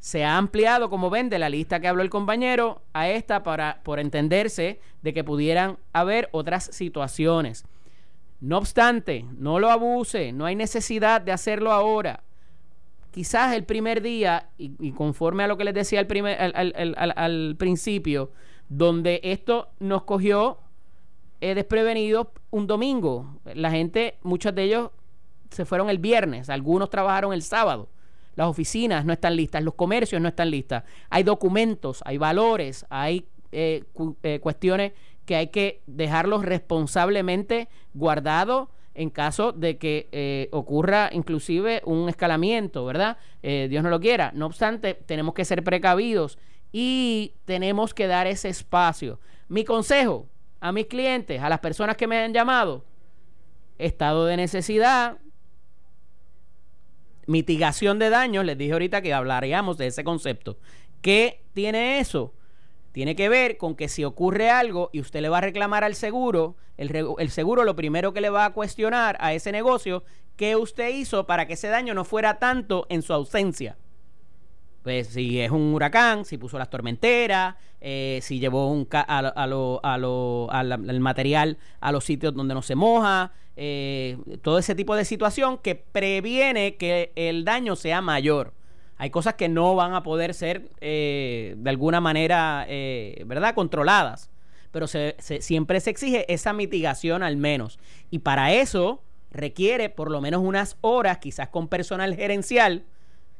Se 0.00 0.24
ha 0.24 0.36
ampliado, 0.36 0.90
como 0.90 1.10
ven, 1.10 1.28
de 1.30 1.38
la 1.38 1.48
lista 1.48 1.78
que 1.78 1.86
habló 1.86 2.02
el 2.02 2.10
compañero 2.10 2.82
a 2.92 3.08
esta 3.08 3.42
para 3.42 3.80
por 3.84 4.00
entenderse 4.00 4.80
de 5.02 5.14
que 5.14 5.24
pudieran 5.24 5.78
haber 5.92 6.28
otras 6.32 6.64
situaciones. 6.72 7.64
No 8.40 8.58
obstante, 8.58 9.26
no 9.36 9.58
lo 9.58 9.70
abuse, 9.70 10.32
no 10.32 10.46
hay 10.46 10.56
necesidad 10.56 11.20
de 11.20 11.32
hacerlo 11.32 11.70
ahora. 11.70 12.24
Quizás 13.10 13.54
el 13.54 13.64
primer 13.64 14.02
día, 14.02 14.50
y, 14.56 14.92
conforme 14.92 15.42
a 15.42 15.48
lo 15.48 15.56
que 15.56 15.64
les 15.64 15.74
decía 15.74 15.98
al, 15.98 16.06
primer, 16.06 16.38
al, 16.38 17.56
principio, 17.58 18.30
donde 18.68 19.20
esto 19.24 19.68
nos 19.80 20.04
cogió 20.04 20.58
eh, 21.40 21.54
desprevenido 21.54 22.32
un 22.50 22.66
domingo. 22.66 23.40
La 23.54 23.70
gente, 23.70 24.18
muchos 24.22 24.54
de 24.54 24.62
ellos 24.64 24.90
se 25.50 25.64
fueron 25.64 25.90
el 25.90 25.98
viernes, 25.98 26.48
algunos 26.50 26.88
trabajaron 26.90 27.32
el 27.32 27.42
sábado. 27.42 27.88
Las 28.36 28.46
oficinas 28.46 29.04
no 29.04 29.12
están 29.12 29.34
listas, 29.34 29.62
los 29.64 29.74
comercios 29.74 30.22
no 30.22 30.28
están 30.28 30.50
listas. 30.50 30.84
Hay 31.10 31.24
documentos, 31.24 32.02
hay 32.04 32.16
valores, 32.16 32.86
hay 32.90 33.26
eh, 33.50 33.82
eh, 34.22 34.38
cuestiones 34.40 34.92
que 35.26 35.34
hay 35.34 35.48
que 35.48 35.82
dejarlos 35.86 36.44
responsablemente 36.44 37.68
guardados 37.92 38.68
en 38.94 39.10
caso 39.10 39.52
de 39.52 39.78
que 39.78 40.08
eh, 40.12 40.48
ocurra 40.52 41.10
inclusive 41.12 41.82
un 41.84 42.08
escalamiento, 42.08 42.84
¿verdad? 42.84 43.16
Dios 43.42 43.82
no 43.82 43.90
lo 43.90 44.00
quiera. 44.00 44.32
No 44.34 44.46
obstante, 44.46 44.94
tenemos 44.94 45.34
que 45.34 45.44
ser 45.44 45.64
precavidos 45.64 46.38
y 46.72 47.34
tenemos 47.44 47.94
que 47.94 48.06
dar 48.06 48.26
ese 48.26 48.48
espacio. 48.48 49.18
Mi 49.48 49.64
consejo 49.64 50.26
a 50.60 50.72
mis 50.72 50.86
clientes, 50.86 51.40
a 51.40 51.48
las 51.48 51.60
personas 51.60 51.96
que 51.96 52.06
me 52.06 52.18
han 52.18 52.34
llamado, 52.34 52.84
estado 53.78 54.26
de 54.26 54.36
necesidad, 54.36 55.16
Mitigación 57.30 58.00
de 58.00 58.10
daños, 58.10 58.44
les 58.44 58.58
dije 58.58 58.72
ahorita 58.72 59.02
que 59.02 59.14
hablaríamos 59.14 59.78
de 59.78 59.86
ese 59.86 60.02
concepto. 60.02 60.58
¿Qué 61.00 61.44
tiene 61.54 62.00
eso? 62.00 62.34
Tiene 62.92 63.14
que 63.14 63.28
ver 63.28 63.56
con 63.56 63.76
que 63.76 63.88
si 63.88 64.04
ocurre 64.04 64.50
algo 64.50 64.90
y 64.92 65.00
usted 65.00 65.20
le 65.20 65.28
va 65.28 65.38
a 65.38 65.42
reclamar 65.42 65.84
al 65.84 65.94
seguro, 65.94 66.56
el, 66.76 67.30
seguro 67.30 67.64
lo 67.64 67.76
primero 67.76 68.12
que 68.12 68.20
le 68.20 68.30
va 68.30 68.46
a 68.46 68.52
cuestionar 68.52 69.16
a 69.20 69.32
ese 69.32 69.52
negocio, 69.52 70.02
¿qué 70.36 70.56
usted 70.56 70.88
hizo 70.88 71.26
para 71.26 71.46
que 71.46 71.52
ese 71.52 71.68
daño 71.68 71.94
no 71.94 72.04
fuera 72.04 72.38
tanto 72.38 72.86
en 72.88 73.02
su 73.02 73.12
ausencia? 73.12 73.76
Pues 74.82 75.08
si 75.08 75.40
es 75.40 75.50
un 75.50 75.74
huracán, 75.74 76.24
si 76.24 76.38
puso 76.38 76.58
las 76.58 76.70
tormenteras, 76.70 77.54
eh, 77.80 78.18
si 78.22 78.40
llevó 78.40 78.70
un 78.70 78.88
a, 78.90 79.46
lo, 79.46 79.80
a, 79.84 79.98
lo, 79.98 80.48
al 80.50 81.00
material 81.00 81.58
a 81.80 81.92
los 81.92 82.04
sitios 82.04 82.34
donde 82.34 82.54
no 82.54 82.62
se 82.62 82.74
moja, 82.74 83.32
eh, 83.56 84.16
todo 84.42 84.58
ese 84.58 84.74
tipo 84.74 84.96
de 84.96 85.04
situación 85.04 85.58
que 85.58 85.74
previene 85.74 86.76
que 86.76 87.12
el 87.14 87.44
daño 87.44 87.76
sea 87.76 88.00
mayor. 88.00 88.54
Hay 89.00 89.08
cosas 89.08 89.32
que 89.32 89.48
no 89.48 89.74
van 89.74 89.94
a 89.94 90.02
poder 90.02 90.34
ser 90.34 90.68
eh, 90.82 91.54
de 91.56 91.70
alguna 91.70 92.02
manera, 92.02 92.66
eh, 92.68 93.22
¿verdad?, 93.24 93.54
controladas. 93.54 94.28
Pero 94.72 94.86
siempre 94.88 95.80
se 95.80 95.88
exige 95.88 96.30
esa 96.30 96.52
mitigación 96.52 97.22
al 97.22 97.38
menos. 97.38 97.78
Y 98.10 98.18
para 98.18 98.52
eso 98.52 99.02
requiere 99.30 99.88
por 99.88 100.10
lo 100.10 100.20
menos 100.20 100.42
unas 100.42 100.76
horas, 100.82 101.16
quizás 101.16 101.48
con 101.48 101.68
personal 101.68 102.14
gerencial, 102.14 102.84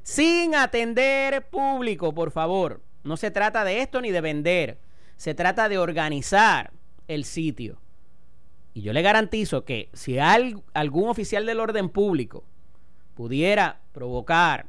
sin 0.02 0.54
atender 0.54 1.46
público, 1.50 2.14
por 2.14 2.30
favor. 2.30 2.80
No 3.04 3.18
se 3.18 3.30
trata 3.30 3.62
de 3.62 3.82
esto 3.82 4.00
ni 4.00 4.10
de 4.12 4.22
vender. 4.22 4.78
Se 5.18 5.34
trata 5.34 5.68
de 5.68 5.76
organizar 5.76 6.70
el 7.06 7.26
sitio. 7.26 7.82
Y 8.72 8.80
yo 8.80 8.94
le 8.94 9.02
garantizo 9.02 9.66
que 9.66 9.90
si 9.92 10.18
algún 10.18 11.10
oficial 11.10 11.44
del 11.44 11.60
orden 11.60 11.90
público 11.90 12.44
pudiera 13.14 13.82
provocar 13.92 14.64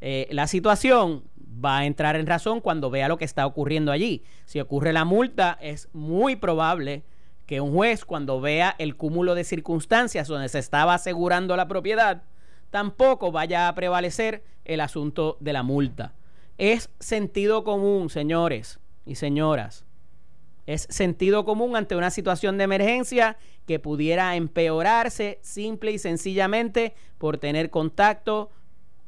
eh, 0.00 0.28
la 0.30 0.46
situación, 0.46 1.24
va 1.64 1.78
a 1.78 1.86
entrar 1.86 2.16
en 2.16 2.26
razón 2.26 2.60
cuando 2.60 2.90
vea 2.90 3.08
lo 3.08 3.16
que 3.16 3.24
está 3.24 3.46
ocurriendo 3.46 3.92
allí. 3.92 4.22
Si 4.44 4.60
ocurre 4.60 4.92
la 4.92 5.04
multa, 5.04 5.58
es 5.60 5.88
muy 5.92 6.36
probable 6.36 7.04
que 7.46 7.60
un 7.60 7.72
juez, 7.72 8.04
cuando 8.04 8.40
vea 8.40 8.74
el 8.78 8.96
cúmulo 8.96 9.34
de 9.34 9.44
circunstancias 9.44 10.28
donde 10.28 10.48
se 10.48 10.58
estaba 10.58 10.94
asegurando 10.94 11.56
la 11.56 11.68
propiedad, 11.68 12.22
tampoco 12.70 13.32
vaya 13.32 13.68
a 13.68 13.74
prevalecer 13.74 14.42
el 14.64 14.80
asunto 14.80 15.36
de 15.40 15.52
la 15.52 15.62
multa. 15.62 16.14
Es 16.58 16.90
sentido 16.98 17.64
común, 17.64 18.10
señores 18.10 18.80
y 19.04 19.14
señoras. 19.14 19.84
Es 20.66 20.88
sentido 20.90 21.44
común 21.44 21.76
ante 21.76 21.94
una 21.94 22.10
situación 22.10 22.58
de 22.58 22.64
emergencia 22.64 23.36
que 23.66 23.78
pudiera 23.78 24.34
empeorarse 24.34 25.38
simple 25.42 25.92
y 25.92 25.98
sencillamente 25.98 26.94
por 27.18 27.38
tener 27.38 27.70
contacto 27.70 28.50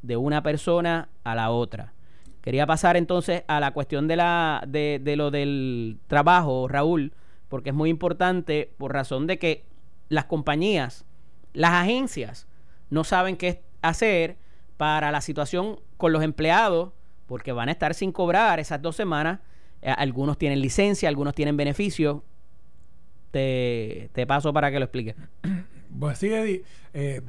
de 0.03 0.17
una 0.17 0.43
persona 0.43 1.09
a 1.25 1.35
la 1.35 1.51
otra. 1.51 1.93
Quería 2.41 2.67
pasar 2.67 2.97
entonces 2.97 3.43
a 3.49 3.61
la 3.61 3.73
cuestión 3.73 4.09
de, 4.09 4.17
la, 4.17 4.63
de, 4.67 5.01
de 5.03 5.17
lo 5.17 5.31
del 5.31 5.99
trabajo, 6.07 6.69
Raúl, 6.69 7.13
porque 7.49 7.71
es 7.71 7.75
muy 7.75 7.91
importante 7.91 8.73
por 8.79 8.93
razón 8.93 9.27
de 9.27 9.39
que 9.39 9.65
las 10.09 10.25
compañías, 10.27 11.05
las 11.53 11.73
agencias, 11.73 12.47
no 12.91 13.05
saben 13.05 13.37
qué 13.37 13.63
hacer 13.83 14.37
para 14.77 15.11
la 15.11 15.21
situación 15.21 15.81
con 15.97 16.13
los 16.13 16.23
empleados, 16.23 16.93
porque 17.27 17.53
van 17.53 17.69
a 17.69 17.73
estar 17.73 17.95
sin 17.95 18.13
cobrar 18.13 18.61
esas 18.61 18.81
dos 18.81 18.97
semanas 18.97 19.41
eh, 19.83 19.91
algunos 19.97 20.39
tienen 20.39 20.61
licencia, 20.61 21.09
algunos 21.09 21.35
tienen 21.35 21.57
beneficio. 21.57 22.25
Te, 23.31 24.11
paso 24.27 24.53
para 24.53 24.71
que 24.71 24.79
lo 24.79 24.87
expliques. 24.87 25.15
Pues 25.99 26.19
sí, 26.19 26.29
Eddie. 26.29 26.65
Eh, 26.93 27.23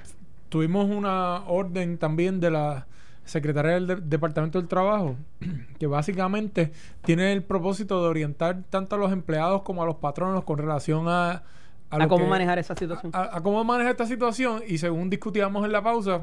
tuvimos 0.50 0.90
una 0.90 1.44
orden 1.48 1.98
también 1.98 2.40
de 2.40 2.52
la 2.52 2.88
Secretaría 3.26 3.80
del 3.80 4.10
Departamento 4.10 4.60
del 4.60 4.68
Trabajo, 4.68 5.16
que 5.80 5.88
básicamente 5.88 6.72
tiene 7.04 7.32
el 7.32 7.44
propósito 7.44 8.02
de 8.02 8.10
orientar 8.10 8.64
tanto 8.70 8.96
a 8.96 9.00
los 9.00 9.12
empleados 9.12 9.62
como 9.62 9.84
a 9.84 9.86
los 9.86 9.98
patronos 9.98 10.44
con 10.44 10.58
relación 10.58 11.08
a... 11.08 11.44
A, 11.92 12.08
cómo 12.08 12.28
manejar 12.28 12.60
esa 12.60 12.76
situación. 12.76 13.12
a, 13.16 13.42
cómo 13.42 13.64
manejar 13.64 13.92
esta 13.92 14.06
situación 14.06 14.62
y 14.68 14.78
según 14.78 15.10
discutíamos 15.10 15.66
en 15.66 15.72
la 15.72 15.82
pausa, 15.82 16.22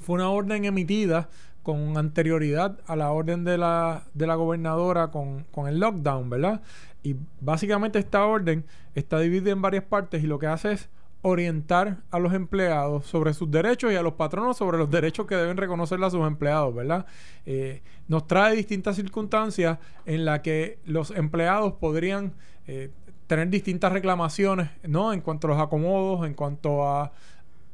fue 0.00 0.16
una 0.16 0.28
orden 0.28 0.64
emitida 0.64 1.28
con 1.62 1.96
anterioridad 1.96 2.78
a 2.86 2.96
la 2.96 3.10
orden 3.10 3.44
de 3.44 3.56
la, 3.56 4.04
de 4.12 4.26
la 4.26 4.34
gobernadora 4.34 5.10
con, 5.10 5.44
con 5.50 5.68
el 5.68 5.78
lockdown, 5.80 6.28
¿verdad? 6.28 6.60
Y 7.02 7.16
básicamente 7.40 7.98
esta 7.98 8.24
orden 8.26 8.64
está 8.94 9.18
dividida 9.18 9.52
en 9.52 9.62
varias 9.62 9.84
partes 9.84 10.22
y 10.22 10.26
lo 10.26 10.38
que 10.38 10.46
hace 10.46 10.72
es 10.72 10.90
orientar 11.22 11.98
a 12.10 12.18
los 12.18 12.34
empleados 12.34 13.06
sobre 13.06 13.32
sus 13.32 13.50
derechos 13.50 13.92
y 13.92 13.96
a 13.96 14.02
los 14.02 14.14
patronos 14.14 14.56
sobre 14.56 14.76
los 14.76 14.90
derechos 14.90 15.26
que 15.26 15.36
deben 15.36 15.56
reconocerle 15.56 16.06
a 16.06 16.10
sus 16.10 16.26
empleados, 16.26 16.74
¿verdad? 16.74 17.06
Eh, 17.46 17.80
nos 18.08 18.26
trae 18.26 18.56
distintas 18.56 18.96
circunstancias 18.96 19.78
en 20.04 20.24
las 20.24 20.40
que 20.40 20.78
los 20.84 21.12
empleados 21.12 21.74
podrían 21.74 22.32
eh, 22.66 22.90
tener 23.28 23.48
distintas 23.48 23.92
reclamaciones, 23.92 24.70
¿no? 24.82 25.12
En 25.12 25.20
cuanto 25.20 25.46
a 25.46 25.50
los 25.50 25.60
acomodos, 25.60 26.26
en 26.26 26.34
cuanto 26.34 26.86
a, 26.86 27.12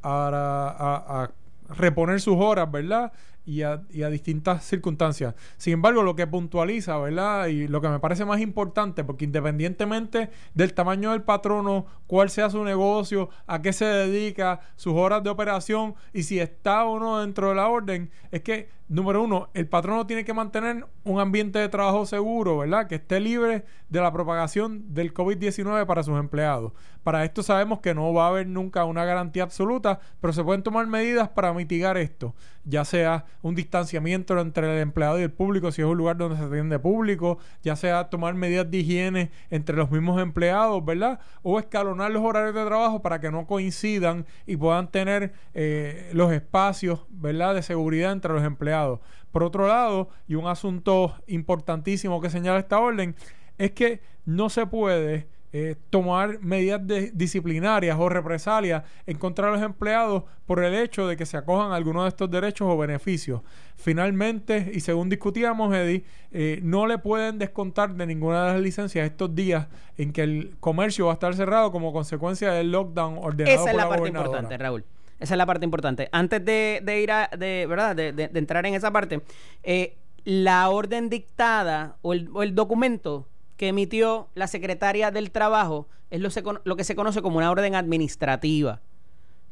a 0.03 1.31
reponer 1.71 2.21
sus 2.21 2.37
horas, 2.37 2.71
¿verdad? 2.71 3.13
Y 3.49 3.63
a, 3.63 3.79
distintas 4.11 4.63
circunstancias. 4.63 5.35
Sin 5.57 5.73
embargo, 5.73 6.03
lo 6.03 6.15
que 6.15 6.27
puntualiza, 6.27 6.99
¿verdad? 6.99 7.47
Y 7.47 7.67
lo 7.67 7.81
que 7.81 7.89
me 7.89 7.99
parece 7.99 8.27
más 8.27 8.41
importante, 8.41 9.05
porque 9.05 9.25
independientemente 9.25 10.29
del 10.53 10.75
tamaño 10.75 11.13
del 11.13 11.23
patrono, 11.23 11.87
cuál 12.07 12.29
sea 12.29 12.51
su 12.51 12.63
negocio, 12.63 13.31
a 13.47 13.63
qué 13.63 13.73
se 13.73 13.87
dedica, 13.87 14.61
sus 14.77 14.93
horas 14.93 15.25
de 15.25 15.31
operación 15.31 15.95
y 16.13 16.25
si 16.25 16.39
está 16.39 16.85
o 16.85 17.01
no 17.01 17.21
dentro 17.21 17.49
de 17.49 17.55
la 17.55 17.69
orden, 17.69 18.11
es 18.31 18.43
que 18.43 18.69
número 18.89 19.23
uno, 19.23 19.51
el 19.55 19.69
patrono 19.69 20.07
tiene 20.07 20.25
que 20.25 20.33
mantener 20.33 20.87
un 21.05 21.21
ambiente 21.21 21.59
de 21.59 21.69
trabajo 21.69 22.07
seguro, 22.07 22.59
¿verdad? 22.59 22.87
Que 22.87 22.97
esté 22.97 23.21
libre 23.21 23.65
de 23.89 24.01
la 24.01 24.13
propagación 24.13 24.95
del 24.95 25.13
COVID-19 25.13 25.87
para 25.87 26.03
sus 26.03 26.19
empleados. 26.19 26.73
Para 27.03 27.25
esto 27.25 27.43
sabemos 27.43 27.81
que 27.81 27.95
no 27.95 28.13
va 28.13 28.25
a 28.25 28.29
haber 28.29 28.47
nunca 28.47 28.85
una 28.85 29.05
garantía 29.05 29.43
absoluta, 29.43 30.01
pero 30.21 30.33
se 30.33 30.43
pueden 30.43 30.63
tomar 30.63 30.87
medidas 30.87 31.29
para 31.29 31.53
mitigar 31.53 31.97
esto, 31.97 32.35
ya 32.65 32.85
sea 32.85 33.27
un 33.43 33.55
distanciamiento 33.55 34.39
entre 34.39 34.73
el 34.73 34.81
empleado 34.81 35.19
y 35.19 35.23
el 35.23 35.31
público, 35.31 35.71
si 35.73 35.83
es 35.83 35.89
un 35.89 35.97
lugar 35.97 36.17
donde 36.17 36.37
se 36.37 36.45
atiende 36.45 36.79
público, 36.79 37.39
ya 37.63 37.77
sea 37.77 38.11
tomar 38.11 38.35
medidas 38.35 38.71
de 38.71 38.79
higiene 38.79 39.31
entre 39.51 39.77
los 39.77 39.91
mismos 39.91 40.21
empleados, 40.21 40.85
¿verdad? 40.85 41.21
O 41.43 41.59
escalonar 41.59 42.11
los 42.11 42.23
horarios 42.23 42.55
de 42.55 42.65
trabajo 42.65 43.03
para 43.03 43.21
que 43.21 43.31
no 43.31 43.47
coincidan 43.47 44.27
y 44.47 44.57
puedan 44.57 44.91
tener 44.91 45.33
eh, 45.55 46.11
los 46.13 46.33
espacios, 46.33 47.07
¿verdad? 47.11 47.55
De 47.55 47.63
seguridad 47.63 48.13
entre 48.13 48.33
los 48.33 48.45
empleados. 48.45 49.01
Por 49.31 49.43
otro 49.43 49.69
lado, 49.69 50.09
y 50.27 50.35
un 50.35 50.47
asunto 50.47 51.15
importantísimo 51.27 52.21
que 52.21 52.31
señala 52.31 52.59
esta 52.59 52.79
orden, 52.79 53.15
es 53.59 53.73
que 53.73 54.01
no 54.25 54.49
se 54.51 54.67
puede 54.67 55.29
eh, 55.53 55.77
tomar 55.91 56.41
medidas 56.41 56.81
disciplinarias 57.15 57.97
o 57.99 58.09
represalias 58.09 58.85
en 59.07 59.17
contra 59.19 59.47
de 59.47 59.53
los 59.53 59.63
empleados 59.63 60.25
por 60.47 60.63
el 60.63 60.75
hecho 60.75 61.07
de 61.07 61.17
que 61.17 61.27
se 61.27 61.37
acojan 61.37 61.73
a 61.73 61.77
alguno 61.77 62.03
de 62.03 62.09
estos 62.09 62.31
derechos 62.31 62.69
o 62.71 62.77
beneficios. 62.77 63.43
Finalmente, 63.77 64.71
y 64.75 64.81
según 64.81 65.09
discutíamos, 65.09 65.75
Eddie, 65.75 66.05
eh, 66.33 66.61
no 66.63 66.87
le 66.87 66.99
pueden 66.99 67.39
descontar 67.39 67.95
de 67.95 68.07
ninguna 68.07 68.47
de 68.47 68.53
las 68.55 68.63
licencias 68.63 69.07
estos 69.07 69.35
días 69.35 69.69
en 69.97 70.13
que 70.13 70.23
el 70.23 70.57
comercio 70.61 71.07
va 71.07 71.13
a 71.13 71.15
estar 71.15 71.35
cerrado 71.35 71.73
como 71.73 71.93
consecuencia 71.93 72.53
del 72.53 72.71
lockdown 72.73 73.19
ordenado 73.19 73.63
Esa 73.63 73.71
es 73.71 73.77
la, 73.77 73.89
parte 73.89 74.09
importante, 74.09 74.59
Raúl. 74.59 74.85
Esa 75.21 75.35
es 75.35 75.39
la 75.39 75.47
parte 75.47 75.65
importante. 75.65 76.09
Antes 76.13 76.45
de, 76.45 77.01
ir 77.03 77.11
a, 77.11 77.29
de, 77.37 77.67
¿verdad? 77.67 77.97
De, 77.97 78.31
entrar 78.35 78.65
en 78.67 78.75
esa 78.75 78.91
parte, 78.91 79.23
eh, 79.63 79.97
la 80.25 80.69
orden 80.69 81.09
dictada 81.09 81.97
o 82.03 82.13
el, 82.13 82.55
documento 82.55 83.27
que 83.59 83.69
emitió 83.69 84.29
la 84.35 84.47
secretaria 84.47 85.11
del 85.11 85.31
Trabajo 85.31 85.89
es 86.11 86.21
lo, 86.21 86.77
que 86.77 86.85
se 86.85 86.95
conoce 86.95 87.21
como 87.21 87.37
una 87.39 87.51
orden 87.51 87.75
administrativa, 87.75 88.81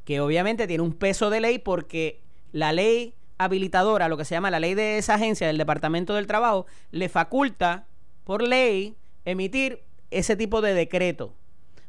que 0.05 0.21
obviamente 0.21 0.67
tiene 0.67 0.85
un 0.85 0.95
peso 0.95 1.29
de 1.29 1.41
ley 1.41 1.59
porque 1.59 2.23
la 2.53 2.73
ley 2.73 3.15
habilitadora, 3.37 4.09
lo 4.09 4.17
que 4.17 4.25
se 4.25 4.35
llama 4.35 4.51
la 4.51 4.61
ley 4.61 4.75
de 4.75 4.97
esa 4.97 5.15
agencia 5.15 5.49
del 5.49 5.59
Departamento 5.59 6.15
del 6.15 6.29
Trabajo, 6.29 6.67
le 6.93 7.09
faculta 7.09 7.85
por 8.25 8.43
ley 8.43 8.95
emitir 9.25 9.83
ese 10.11 10.37
tipo 10.37 10.63
de 10.63 10.73
decreto. 10.73 11.35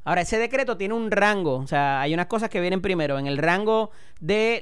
Ahora, 0.04 0.22
ese 0.22 0.40
decreto 0.40 0.76
tiene 0.76 0.96
un 0.96 1.12
rango, 1.12 1.58
o 1.58 1.68
sea, 1.68 2.02
hay 2.02 2.14
unas 2.14 2.26
cosas 2.26 2.50
que 2.50 2.62
vienen 2.62 2.82
primero. 2.82 3.20
En 3.20 3.28
el 3.28 3.38
rango 3.38 3.92
de, 4.20 4.62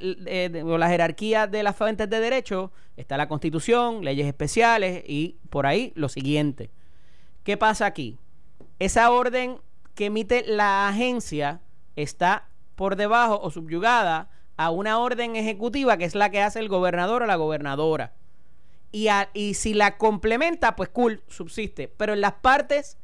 la 0.65 0.89
jerarquía 0.89 1.47
de 1.47 1.63
las 1.63 1.75
fuentes 1.75 2.09
de 2.09 2.19
derecho 2.19 2.71
está 2.97 3.15
la 3.15 3.29
Constitución, 3.29 4.03
leyes 4.03 4.27
especiales 4.27 5.03
y 5.07 5.37
por 5.49 5.67
ahí 5.67 5.93
lo 5.95 6.09
siguiente. 6.09 6.69
¿Qué 7.45 7.57
pasa 7.57 7.85
aquí? 7.85 8.17
Esa 8.79 9.11
orden 9.11 9.61
que 9.93 10.07
emite 10.07 10.43
la 10.47 10.89
agencia 10.89 11.61
está 11.95 12.49
por 12.73 12.95
debajo 12.95 13.39
o 13.39 13.51
subyugada 13.51 14.31
a 14.57 14.71
una 14.71 14.97
orden 14.97 15.35
ejecutiva 15.35 15.95
que 15.97 16.05
es 16.05 16.15
la 16.15 16.31
que 16.31 16.41
hace 16.41 16.59
el 16.59 16.69
gobernador 16.69 17.21
o 17.21 17.25
la 17.27 17.35
gobernadora. 17.35 18.15
Y, 18.91 19.53
si 19.53 19.75
la 19.75 19.97
complementa, 19.97 20.75
pues 20.75 20.89
cool, 20.89 21.21
subsiste. 21.27 21.87
Pero 21.87 22.13
en 22.13 22.21
las 22.21 22.33
partes 22.33 22.97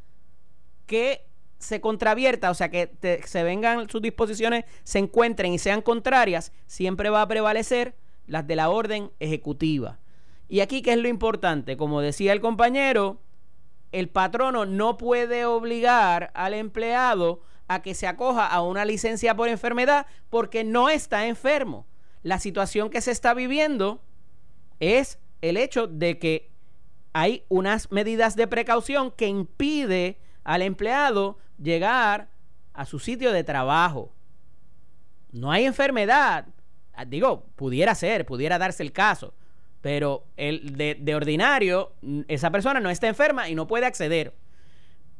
que 0.87 1.27
se 1.59 1.79
contravierta, 1.79 2.49
o 2.49 2.55
sea, 2.55 2.71
que 2.71 3.21
se 3.23 3.43
vengan 3.43 3.89
sus 3.89 4.01
disposiciones, 4.01 4.65
se 4.83 4.97
encuentren 4.97 5.53
y 5.53 5.59
sean 5.59 5.83
contrarias, 5.83 6.51
siempre 6.65 7.11
va 7.11 7.21
a 7.21 7.27
prevalecer 7.27 7.95
las 8.25 8.47
de 8.47 8.55
la 8.55 8.69
orden 8.69 9.11
ejecutiva. 9.19 9.99
Y 10.49 10.61
aquí, 10.61 10.81
¿qué 10.81 10.93
es 10.93 10.97
lo 10.97 11.09
importante? 11.09 11.77
Como 11.77 12.01
decía 12.01 12.33
el 12.33 12.41
compañero, 12.41 13.19
el 13.91 14.09
patrono 14.09 14.65
no 14.65 14.97
puede 14.97 15.45
obligar 15.45 16.31
al 16.33 16.53
empleado 16.53 17.41
a 17.67 17.81
que 17.81 17.93
se 17.93 18.07
acoja 18.07 18.47
a 18.47 18.61
una 18.61 18.85
licencia 18.85 19.35
por 19.35 19.49
enfermedad 19.49 20.05
porque 20.29 20.63
no 20.63 20.89
está 20.89 21.27
enfermo. 21.27 21.85
La 22.23 22.39
situación 22.39 22.89
que 22.89 23.01
se 23.01 23.11
está 23.11 23.33
viviendo 23.33 24.01
es 24.79 25.19
el 25.41 25.57
hecho 25.57 25.87
de 25.87 26.19
que 26.19 26.51
hay 27.13 27.43
unas 27.49 27.91
medidas 27.91 28.35
de 28.35 28.47
precaución 28.47 29.11
que 29.11 29.27
impide 29.27 30.19
al 30.43 30.61
empleado 30.61 31.37
llegar 31.61 32.29
a 32.73 32.85
su 32.85 32.99
sitio 32.99 33.31
de 33.31 33.43
trabajo. 33.43 34.13
No 35.31 35.51
hay 35.51 35.65
enfermedad. 35.65 36.47
Ah, 36.93 37.05
digo, 37.05 37.45
pudiera 37.55 37.95
ser, 37.95 38.25
pudiera 38.25 38.57
darse 38.57 38.83
el 38.83 38.91
caso. 38.91 39.33
Pero 39.81 40.25
el 40.37 40.77
de, 40.77 40.95
de 40.95 41.15
ordinario, 41.15 41.93
esa 42.27 42.51
persona 42.51 42.79
no 42.79 42.89
está 42.89 43.07
enferma 43.07 43.49
y 43.49 43.55
no 43.55 43.67
puede 43.67 43.85
acceder. 43.85 44.33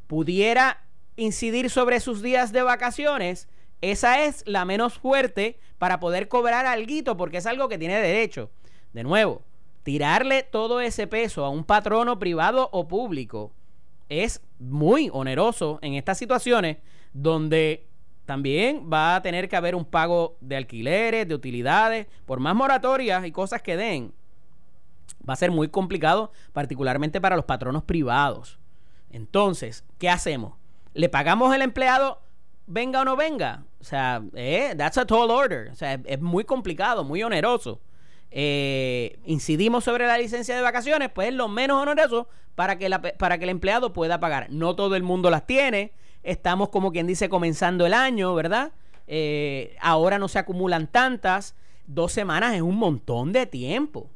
Pudiera 0.06 0.82
incidir 1.16 1.68
sobre 1.68 2.00
sus 2.00 2.22
días 2.22 2.52
de 2.52 2.62
vacaciones. 2.62 3.48
Esa 3.80 4.24
es 4.24 4.44
la 4.46 4.64
menos 4.64 4.98
fuerte 4.98 5.58
para 5.78 5.98
poder 5.98 6.28
cobrar 6.28 6.66
algo 6.66 7.16
porque 7.16 7.38
es 7.38 7.46
algo 7.46 7.68
que 7.68 7.78
tiene 7.78 8.00
derecho. 8.00 8.50
De 8.92 9.02
nuevo, 9.02 9.42
tirarle 9.82 10.42
todo 10.42 10.80
ese 10.80 11.06
peso 11.06 11.44
a 11.44 11.50
un 11.50 11.64
patrono 11.64 12.18
privado 12.18 12.68
o 12.72 12.86
público 12.86 13.52
es 14.08 14.40
muy 14.58 15.10
oneroso 15.12 15.78
en 15.82 15.94
estas 15.94 16.18
situaciones 16.18 16.76
donde 17.12 17.86
también 18.26 18.88
va 18.92 19.16
a 19.16 19.22
tener 19.22 19.48
que 19.48 19.56
haber 19.56 19.74
un 19.74 19.84
pago 19.84 20.36
de 20.40 20.56
alquileres, 20.56 21.26
de 21.26 21.34
utilidades, 21.34 22.06
por 22.26 22.38
más 22.38 22.54
moratorias 22.54 23.26
y 23.26 23.32
cosas 23.32 23.62
que 23.62 23.76
den. 23.76 24.12
Va 25.28 25.34
a 25.34 25.36
ser 25.36 25.50
muy 25.50 25.68
complicado, 25.68 26.32
particularmente 26.52 27.20
para 27.20 27.36
los 27.36 27.44
patronos 27.44 27.84
privados. 27.84 28.58
Entonces, 29.10 29.84
¿qué 29.98 30.08
hacemos? 30.08 30.54
¿Le 30.94 31.08
pagamos 31.08 31.52
al 31.54 31.62
empleado 31.62 32.20
venga 32.66 33.02
o 33.02 33.04
no 33.04 33.16
venga? 33.16 33.64
O 33.80 33.84
sea, 33.84 34.22
eh, 34.34 34.74
that's 34.76 34.98
a 34.98 35.06
tall 35.06 35.30
order. 35.30 35.70
O 35.70 35.74
sea, 35.74 36.00
es 36.04 36.20
muy 36.20 36.44
complicado, 36.44 37.04
muy 37.04 37.22
oneroso. 37.22 37.80
Eh, 38.30 39.18
incidimos 39.26 39.84
sobre 39.84 40.06
la 40.06 40.16
licencia 40.16 40.56
de 40.56 40.62
vacaciones, 40.62 41.10
pues 41.10 41.28
es 41.28 41.34
lo 41.34 41.48
menos 41.48 41.82
oneroso 41.82 42.28
para 42.54 42.78
que, 42.78 42.90
para 43.18 43.38
que 43.38 43.44
el 43.44 43.50
empleado 43.50 43.92
pueda 43.92 44.20
pagar. 44.20 44.48
No 44.50 44.74
todo 44.74 44.96
el 44.96 45.02
mundo 45.02 45.30
las 45.30 45.46
tiene. 45.46 45.92
Estamos, 46.22 46.70
como 46.70 46.92
quien 46.92 47.06
dice, 47.06 47.28
comenzando 47.28 47.84
el 47.84 47.94
año, 47.94 48.34
¿verdad? 48.34 48.72
Eh, 49.06 49.76
ahora 49.80 50.18
no 50.18 50.28
se 50.28 50.38
acumulan 50.38 50.86
tantas. 50.86 51.54
Dos 51.86 52.12
semanas 52.12 52.54
es 52.54 52.62
un 52.62 52.76
montón 52.76 53.32
de 53.32 53.46
tiempo. 53.46 54.08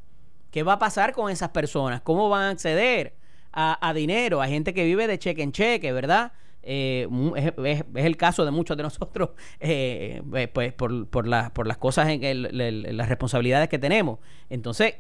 ¿Qué 0.57 0.63
va 0.63 0.73
a 0.73 0.79
pasar 0.79 1.13
con 1.13 1.31
esas 1.31 1.51
personas? 1.51 2.01
¿Cómo 2.01 2.31
van 2.31 2.45
a 2.45 2.49
acceder 2.49 3.15
a, 3.53 3.77
a 3.87 3.93
dinero? 3.93 4.41
Hay 4.41 4.51
gente 4.51 4.73
que 4.73 4.85
vive 4.85 5.07
de 5.07 5.19
cheque 5.19 5.43
en 5.43 5.53
cheque, 5.53 5.93
¿verdad? 5.93 6.33
Eh, 6.63 7.07
es, 7.67 7.85
el 7.95 8.17
caso 8.17 8.43
de 8.43 8.51
muchos 8.51 8.75
de 8.75 8.83
nosotros, 8.83 9.33
eh, 9.61 10.23
eh, 10.35 10.49
pues 10.49 10.73
por, 10.73 11.09
por, 11.09 11.53
por 11.53 11.67
las 11.67 11.77
cosas, 11.77 12.09
en 12.09 12.97
las 12.97 13.09
responsabilidades 13.11 13.69
que 13.69 13.79
tenemos. 13.79 14.19
Entonces, 14.49 14.95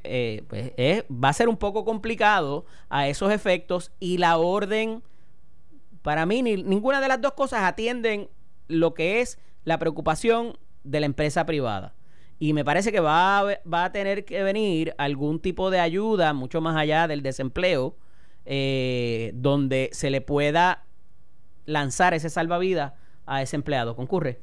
pues 0.47 0.75
va 1.11 1.31
a 1.31 1.33
ser 1.33 1.49
un 1.49 1.57
poco 1.57 1.87
complicado 1.87 2.67
a 2.91 3.09
esos 3.09 3.33
efectos 3.33 3.93
y 3.99 4.19
la 4.19 4.37
orden, 4.37 5.03
para 6.03 6.27
mí, 6.27 6.43
ninguna 6.43 7.01
de 7.01 7.09
las 7.09 7.23
dos 7.23 7.33
cosas 7.33 7.63
atienden 7.63 8.29
lo 8.69 8.93
que 8.93 9.23
es 9.23 9.39
la 9.65 9.79
preocupación 9.79 10.59
de 10.85 11.01
la 11.01 11.07
empresa 11.07 11.47
privada. 11.47 11.96
Y 12.39 12.53
me 12.53 12.65
parece 12.65 12.93
que 12.93 13.01
va 13.01 13.39
a, 13.39 13.45
va 13.73 13.85
a 13.85 13.93
tener 13.93 14.25
que 14.25 14.43
venir 14.43 14.95
algún 14.99 15.41
tipo 15.41 15.71
de 15.71 15.81
ayuda, 15.81 16.33
mucho 16.35 16.61
más 16.61 16.77
allá 16.77 17.09
del 17.09 17.23
desempleo, 17.23 17.97
donde 18.45 19.91
se 19.93 20.11
le 20.11 20.21
pueda 20.21 20.85
lanzar 21.65 22.15
ese 22.15 22.31
salvavidas 22.31 22.93
a 23.27 23.43
ese 23.43 23.57
empleado. 23.57 23.97
¿Concurre? 23.97 24.41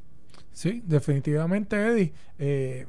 Sí, 0.51 0.83
definitivamente, 0.85 1.75
Eddie. 1.75 2.13
Eh, 2.37 2.85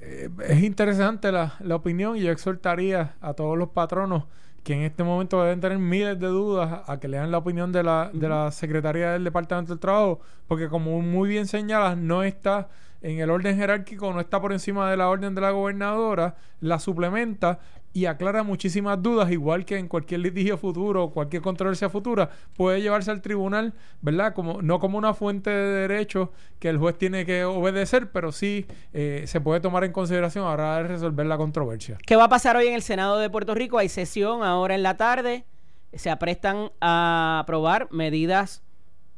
eh, 0.00 0.28
es 0.48 0.62
interesante 0.62 1.30
la, 1.30 1.54
la 1.60 1.76
opinión 1.76 2.16
y 2.16 2.22
yo 2.22 2.32
exhortaría 2.32 3.14
a 3.20 3.34
todos 3.34 3.56
los 3.56 3.68
patronos 3.68 4.24
que 4.64 4.72
en 4.72 4.80
este 4.80 5.04
momento 5.04 5.42
deben 5.42 5.60
tener 5.60 5.78
miles 5.78 6.18
de 6.18 6.26
dudas 6.26 6.82
a 6.86 6.98
que 6.98 7.06
lean 7.06 7.30
la 7.30 7.38
opinión 7.38 7.70
de 7.70 7.82
la, 7.82 8.10
de 8.12 8.28
la 8.28 8.50
Secretaría 8.50 9.12
del 9.12 9.22
Departamento 9.22 9.72
del 9.72 9.78
Trabajo, 9.78 10.20
porque 10.48 10.68
como 10.68 11.00
muy 11.02 11.28
bien 11.28 11.46
señalas, 11.46 11.98
no 11.98 12.22
está 12.22 12.70
en 13.04 13.20
el 13.20 13.28
orden 13.28 13.58
jerárquico, 13.58 14.14
no 14.14 14.20
está 14.20 14.40
por 14.40 14.52
encima 14.52 14.90
de 14.90 14.96
la 14.96 15.10
orden 15.10 15.34
de 15.34 15.42
la 15.42 15.50
gobernadora, 15.50 16.36
la 16.60 16.78
suplementa 16.78 17.58
y 17.92 18.06
aclara 18.06 18.42
muchísimas 18.42 19.00
dudas, 19.02 19.30
igual 19.30 19.66
que 19.66 19.76
en 19.76 19.88
cualquier 19.88 20.20
litigio 20.20 20.56
futuro 20.56 21.10
cualquier 21.10 21.42
controversia 21.42 21.90
futura, 21.90 22.30
puede 22.56 22.80
llevarse 22.80 23.10
al 23.10 23.20
tribunal, 23.20 23.74
¿verdad? 24.00 24.32
Como, 24.32 24.62
no 24.62 24.80
como 24.80 24.96
una 24.96 25.12
fuente 25.12 25.50
de 25.50 25.86
derecho 25.86 26.32
que 26.58 26.70
el 26.70 26.78
juez 26.78 26.96
tiene 26.96 27.26
que 27.26 27.44
obedecer, 27.44 28.10
pero 28.10 28.32
sí 28.32 28.64
eh, 28.94 29.24
se 29.26 29.38
puede 29.38 29.60
tomar 29.60 29.84
en 29.84 29.92
consideración 29.92 30.46
a 30.46 30.48
la 30.48 30.54
hora 30.54 30.76
de 30.78 30.84
resolver 30.84 31.26
la 31.26 31.36
controversia. 31.36 31.98
¿Qué 32.06 32.16
va 32.16 32.24
a 32.24 32.28
pasar 32.30 32.56
hoy 32.56 32.68
en 32.68 32.74
el 32.74 32.82
Senado 32.82 33.18
de 33.18 33.28
Puerto 33.28 33.54
Rico? 33.54 33.76
Hay 33.76 33.90
sesión 33.90 34.42
ahora 34.42 34.74
en 34.74 34.82
la 34.82 34.96
tarde. 34.96 35.44
Se 35.92 36.08
aprestan 36.08 36.70
a 36.80 37.40
aprobar 37.42 37.88
medidas, 37.92 38.62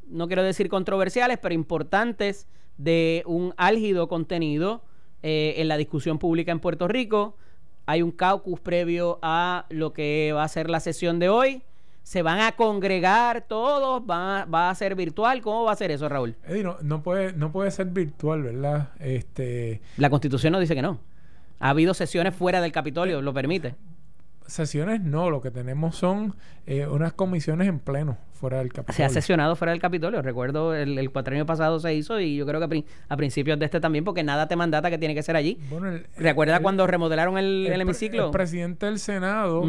no 0.09 0.27
quiero 0.27 0.43
decir 0.43 0.69
controversiales, 0.69 1.39
pero 1.39 1.55
importantes 1.55 2.49
de 2.79 3.23
un 3.27 3.55
álgido 3.57 4.09
contenido 4.09 4.83
eh, 5.23 5.55
en 5.59 5.69
la 5.69 5.77
discusión 5.77 6.19
pública 6.19 6.53
en 6.53 6.61
Puerto 6.61 6.89
Rico 6.89 7.37
hay 7.87 8.03
un 8.03 8.11
caucus 8.11 8.61
previo 8.61 9.19
a 9.23 9.65
lo 9.71 9.93
que 9.93 10.33
va 10.35 10.43
a 10.43 10.49
ser 10.49 10.69
la 10.69 10.81
sesión 10.81 11.19
de 11.19 11.29
hoy. 11.29 11.63
Se 12.03 12.23
van 12.23 12.41
a 12.41 12.53
congregar 12.53 13.47
todos, 13.49 14.03
va 14.09 14.71
a 14.71 14.75
ser 14.75 14.95
virtual. 14.95 15.41
¿Cómo 15.41 15.65
va 15.65 15.73
a 15.73 15.77
ser 15.77 15.91
eso, 15.91 16.09
Raúl? 16.09 16.37
Eddie, 16.47 16.63
no, 16.63 16.77
no, 16.83 17.03
puede, 17.03 17.33
no 17.33 17.51
puede 17.51 17.71
ser 17.71 17.87
virtual, 17.87 18.43
¿verdad? 18.43 18.91
Este... 19.01 19.81
La 19.97 20.11
constitución 20.11 20.53
nos 20.53 20.61
dice 20.61 20.75
que 20.75 20.83
no. 20.83 21.01
Ha 21.59 21.71
habido 21.71 21.95
sesiones 21.95 22.35
fuera 22.35 22.61
del 22.61 22.71
Capitolio, 22.71 23.23
lo 23.23 23.33
permite 23.33 23.75
sesiones 24.47 25.01
no, 25.01 25.31
lo 25.31 25.41
que 25.41 25.51
tenemos 25.51 25.97
son 25.97 26.35
eh, 26.67 26.87
unas 26.87 27.13
comisiones 27.13 27.69
en 27.69 27.79
pleno 27.79 28.19
fuera 28.33 28.59
del 28.59 28.73
Capitolio. 28.73 28.97
Se 28.97 29.05
ha 29.05 29.09
sesionado 29.09 29.57
fuera 29.57 29.73
del 29.73 29.81
Capitolio. 29.81 30.23
Recuerdo 30.23 30.75
el, 30.75 30.99
el 30.99 31.11
cuatrienio 31.11 31.47
pasado 31.47 31.81
se 31.81 31.95
hizo 31.95 32.21
y 32.21 32.37
yo 32.37 32.47
creo 32.47 32.61
que 32.67 32.85
a, 33.09 33.17
principios 33.17 33.59
de 33.59 33.65
este 33.65 33.81
también, 33.81 34.05
porque 34.05 34.23
nada 34.23 34.47
te 34.49 34.57
mandata 34.57 34.91
que 34.91 34.99
tiene 34.99 35.15
que 35.15 35.23
ser 35.23 35.37
allí. 35.37 35.59
Bueno, 35.71 35.99
¿Recuerda 36.17 36.61
cuando 36.61 36.87
remodelaron 36.87 37.39
el, 37.39 37.67
hemiciclo? 37.67 38.27
El 38.27 38.31
presidente 38.31 38.87
del 38.87 38.99
Senado, 38.99 39.65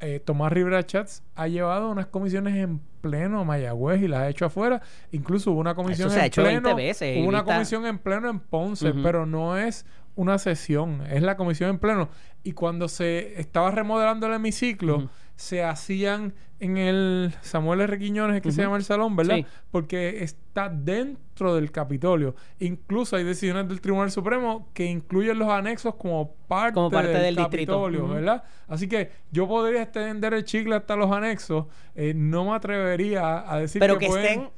eh, 0.00 0.20
Tomás 0.20 0.52
Rivera 0.52 0.84
Chats, 0.84 1.22
ha 1.34 1.48
llevado 1.48 1.90
unas 1.90 2.06
comisiones 2.06 2.56
en 2.56 2.80
pleno 3.00 3.40
a 3.40 3.44
Mayagüez 3.44 4.02
y 4.02 4.08
las 4.08 4.20
ha 4.20 4.28
hecho 4.28 4.44
afuera. 4.44 4.80
Incluso 5.12 5.52
hubo 5.52 5.60
una 5.60 5.74
comisión 5.74 6.10
en 6.12 6.30
pleno. 6.30 6.74
Hubo 6.74 7.28
una 7.28 7.44
comisión 7.44 7.86
en 7.86 7.98
pleno 7.98 8.28
en 8.28 8.40
Ponce, 8.40 8.92
pero 9.02 9.26
no 9.26 9.56
es 9.56 9.86
una 10.14 10.38
sesión, 10.38 11.02
es 11.10 11.22
la 11.22 11.36
comisión 11.36 11.70
en 11.70 11.78
pleno. 11.78 12.08
Y 12.42 12.52
cuando 12.52 12.88
se 12.88 13.38
estaba 13.40 13.70
remodelando 13.70 14.26
el 14.26 14.34
hemiciclo, 14.34 15.10
se 15.36 15.62
hacían 15.62 16.34
en 16.58 16.76
el 16.76 17.34
Samuel 17.40 17.80
R. 17.80 17.98
Quiñones, 17.98 18.42
que 18.42 18.52
se 18.52 18.62
llama 18.62 18.76
el 18.76 18.84
salón, 18.84 19.16
¿verdad? 19.16 19.38
Porque 19.70 20.22
está 20.22 20.68
dentro 20.68 21.54
del 21.54 21.70
Capitolio. 21.70 22.34
Incluso 22.58 23.16
hay 23.16 23.24
decisiones 23.24 23.66
del 23.66 23.80
Tribunal 23.80 24.10
Supremo 24.10 24.68
que 24.74 24.84
incluyen 24.84 25.38
los 25.38 25.48
anexos 25.48 25.94
como 25.94 26.34
parte, 26.46 26.74
como 26.74 26.90
parte 26.90 27.12
del, 27.12 27.36
Capitolio, 27.36 28.06
¿verdad? 28.06 28.44
Así 28.68 28.88
que 28.88 29.10
yo 29.30 29.48
podría 29.48 29.82
extender 29.82 30.34
el 30.34 30.44
chicle 30.44 30.76
hasta 30.76 30.96
los 30.96 31.10
anexos. 31.10 31.66
Eh, 31.94 32.12
no 32.14 32.44
me 32.44 32.54
atrevería 32.54 33.50
a 33.50 33.58
decir 33.58 33.80
Pero 33.80 33.96
que, 33.96 34.06
estén 34.06 34.50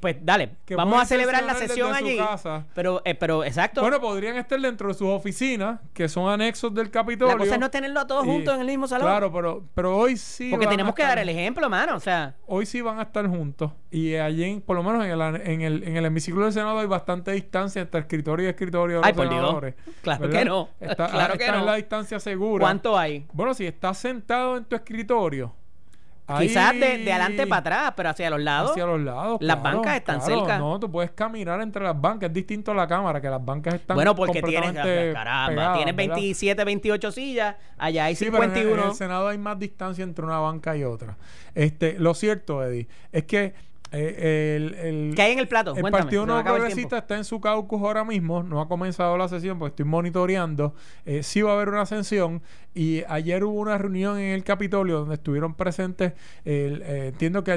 pues 0.00 0.16
dale, 0.22 0.50
vamos 0.70 1.02
a 1.02 1.06
celebrar 1.06 1.44
la 1.44 1.54
sesión 1.54 1.94
allí. 1.94 2.18
Pero, 2.74 3.02
eh, 3.04 3.14
pero 3.14 3.44
exacto. 3.44 3.80
Bueno, 3.80 4.00
podrían 4.00 4.36
estar 4.36 4.60
dentro 4.60 4.88
de 4.88 4.94
sus 4.94 5.08
oficinas, 5.08 5.80
que 5.92 6.08
son 6.08 6.30
anexos 6.30 6.74
del 6.74 6.90
Capitolio. 6.90 7.34
La 7.34 7.38
cosa 7.38 7.54
es 7.54 7.60
no 7.60 7.70
tenerlo 7.70 8.06
todos 8.06 8.24
juntos 8.24 8.54
en 8.54 8.60
el 8.60 8.66
mismo 8.66 8.86
salón. 8.86 9.08
Claro, 9.08 9.32
pero, 9.32 9.64
pero 9.74 9.96
hoy 9.96 10.16
sí. 10.16 10.50
Porque 10.50 10.66
tenemos 10.66 10.94
que 10.94 11.02
dar 11.02 11.18
el 11.18 11.28
ejemplo, 11.28 11.68
mano. 11.68 11.96
O 11.96 12.00
sea. 12.00 12.34
Hoy 12.46 12.66
sí 12.66 12.80
van 12.80 12.98
a 12.98 13.02
estar 13.02 13.26
juntos. 13.26 13.72
Y 13.90 14.14
allí, 14.16 14.60
por 14.64 14.76
lo 14.76 14.82
menos 14.82 15.04
en 15.04 15.10
el, 15.10 15.20
en 15.22 15.60
el, 15.62 15.82
en 15.84 15.96
el 15.96 16.04
hemiciclo 16.04 16.44
del 16.44 16.52
Senado, 16.52 16.78
hay 16.78 16.86
bastante 16.86 17.32
distancia 17.32 17.82
entre 17.82 18.00
escritorio 18.00 18.46
y 18.46 18.50
escritorio 18.50 19.00
de 19.00 19.12
los 19.12 19.16
senadores. 19.16 19.74
Claro 20.02 20.28
que 20.28 20.44
no. 20.44 20.68
Está, 20.80 21.08
claro 21.08 21.38
que 21.38 21.48
no. 21.48 21.58
en 21.58 21.66
la 21.66 21.74
distancia 21.76 22.20
segura. 22.20 22.62
¿Cuánto 22.62 22.98
hay? 22.98 23.26
Bueno, 23.32 23.54
si 23.54 23.66
estás 23.66 23.98
sentado 23.98 24.56
en 24.56 24.64
tu 24.64 24.76
escritorio 24.76 25.54
Quizás 26.38 26.74
de, 26.74 26.98
de, 26.98 27.12
adelante 27.12 27.46
para 27.46 27.60
atrás, 27.60 27.92
pero 27.96 28.10
hacia 28.10 28.28
los 28.28 28.40
lados. 28.40 28.72
Hacia 28.72 28.84
los 28.84 29.00
lados. 29.00 29.38
Las 29.40 29.62
bancas 29.62 29.96
están 29.96 30.20
cerca. 30.20 30.58
No, 30.58 30.78
tú 30.78 30.90
puedes 30.90 31.10
caminar 31.12 31.60
entre 31.62 31.82
las 31.82 31.98
bancas. 31.98 32.28
Es 32.28 32.34
distinto 32.34 32.72
a 32.72 32.74
la 32.74 32.86
cámara, 32.86 33.20
que 33.20 33.30
las 33.30 33.42
bancas 33.42 33.74
están. 33.74 33.94
Bueno, 33.94 34.14
porque 34.14 34.42
tienes. 34.42 34.74
Caramba, 35.14 35.74
tienes 35.74 35.96
27, 35.96 36.64
28 36.64 37.12
sillas. 37.12 37.56
Allá 37.78 38.04
hay 38.04 38.14
sí, 38.14 38.26
51. 38.26 38.82
en, 38.82 38.88
el 38.88 38.94
Senado 38.94 39.28
hay 39.28 39.38
más 39.38 39.58
distancia 39.58 40.04
entre 40.04 40.24
una 40.24 40.38
banca 40.38 40.76
y 40.76 40.84
otra. 40.84 41.16
Este, 41.54 41.98
lo 41.98 42.12
cierto, 42.14 42.62
Eddie, 42.62 42.88
es 43.10 43.24
que 43.24 43.54
eh, 43.92 44.56
el, 44.56 44.74
el, 44.74 45.14
¿Qué 45.14 45.22
hay 45.22 45.32
en 45.32 45.38
el 45.38 45.48
plato? 45.48 45.74
El 45.74 45.82
Partido 45.90 46.26
No 46.26 46.42
Progresista 46.44 46.98
está 46.98 47.16
en 47.16 47.24
su 47.24 47.40
caucus 47.40 47.80
ahora 47.80 48.04
mismo. 48.04 48.42
No 48.42 48.60
ha 48.60 48.68
comenzado 48.68 49.16
la 49.16 49.28
sesión 49.28 49.58
porque 49.58 49.70
estoy 49.70 49.86
monitoreando. 49.86 50.74
Eh, 51.06 51.22
sí 51.22 51.42
va 51.42 51.52
a 51.52 51.54
haber 51.54 51.68
una 51.68 51.82
ascensión. 51.82 52.42
Y 52.74 53.02
ayer 53.08 53.44
hubo 53.44 53.58
una 53.58 53.78
reunión 53.78 54.18
en 54.18 54.34
el 54.34 54.44
Capitolio 54.44 55.00
donde 55.00 55.14
estuvieron 55.14 55.54
presentes. 55.54 56.12
Eh, 56.44 57.10
entiendo 57.12 57.42
que 57.44 57.52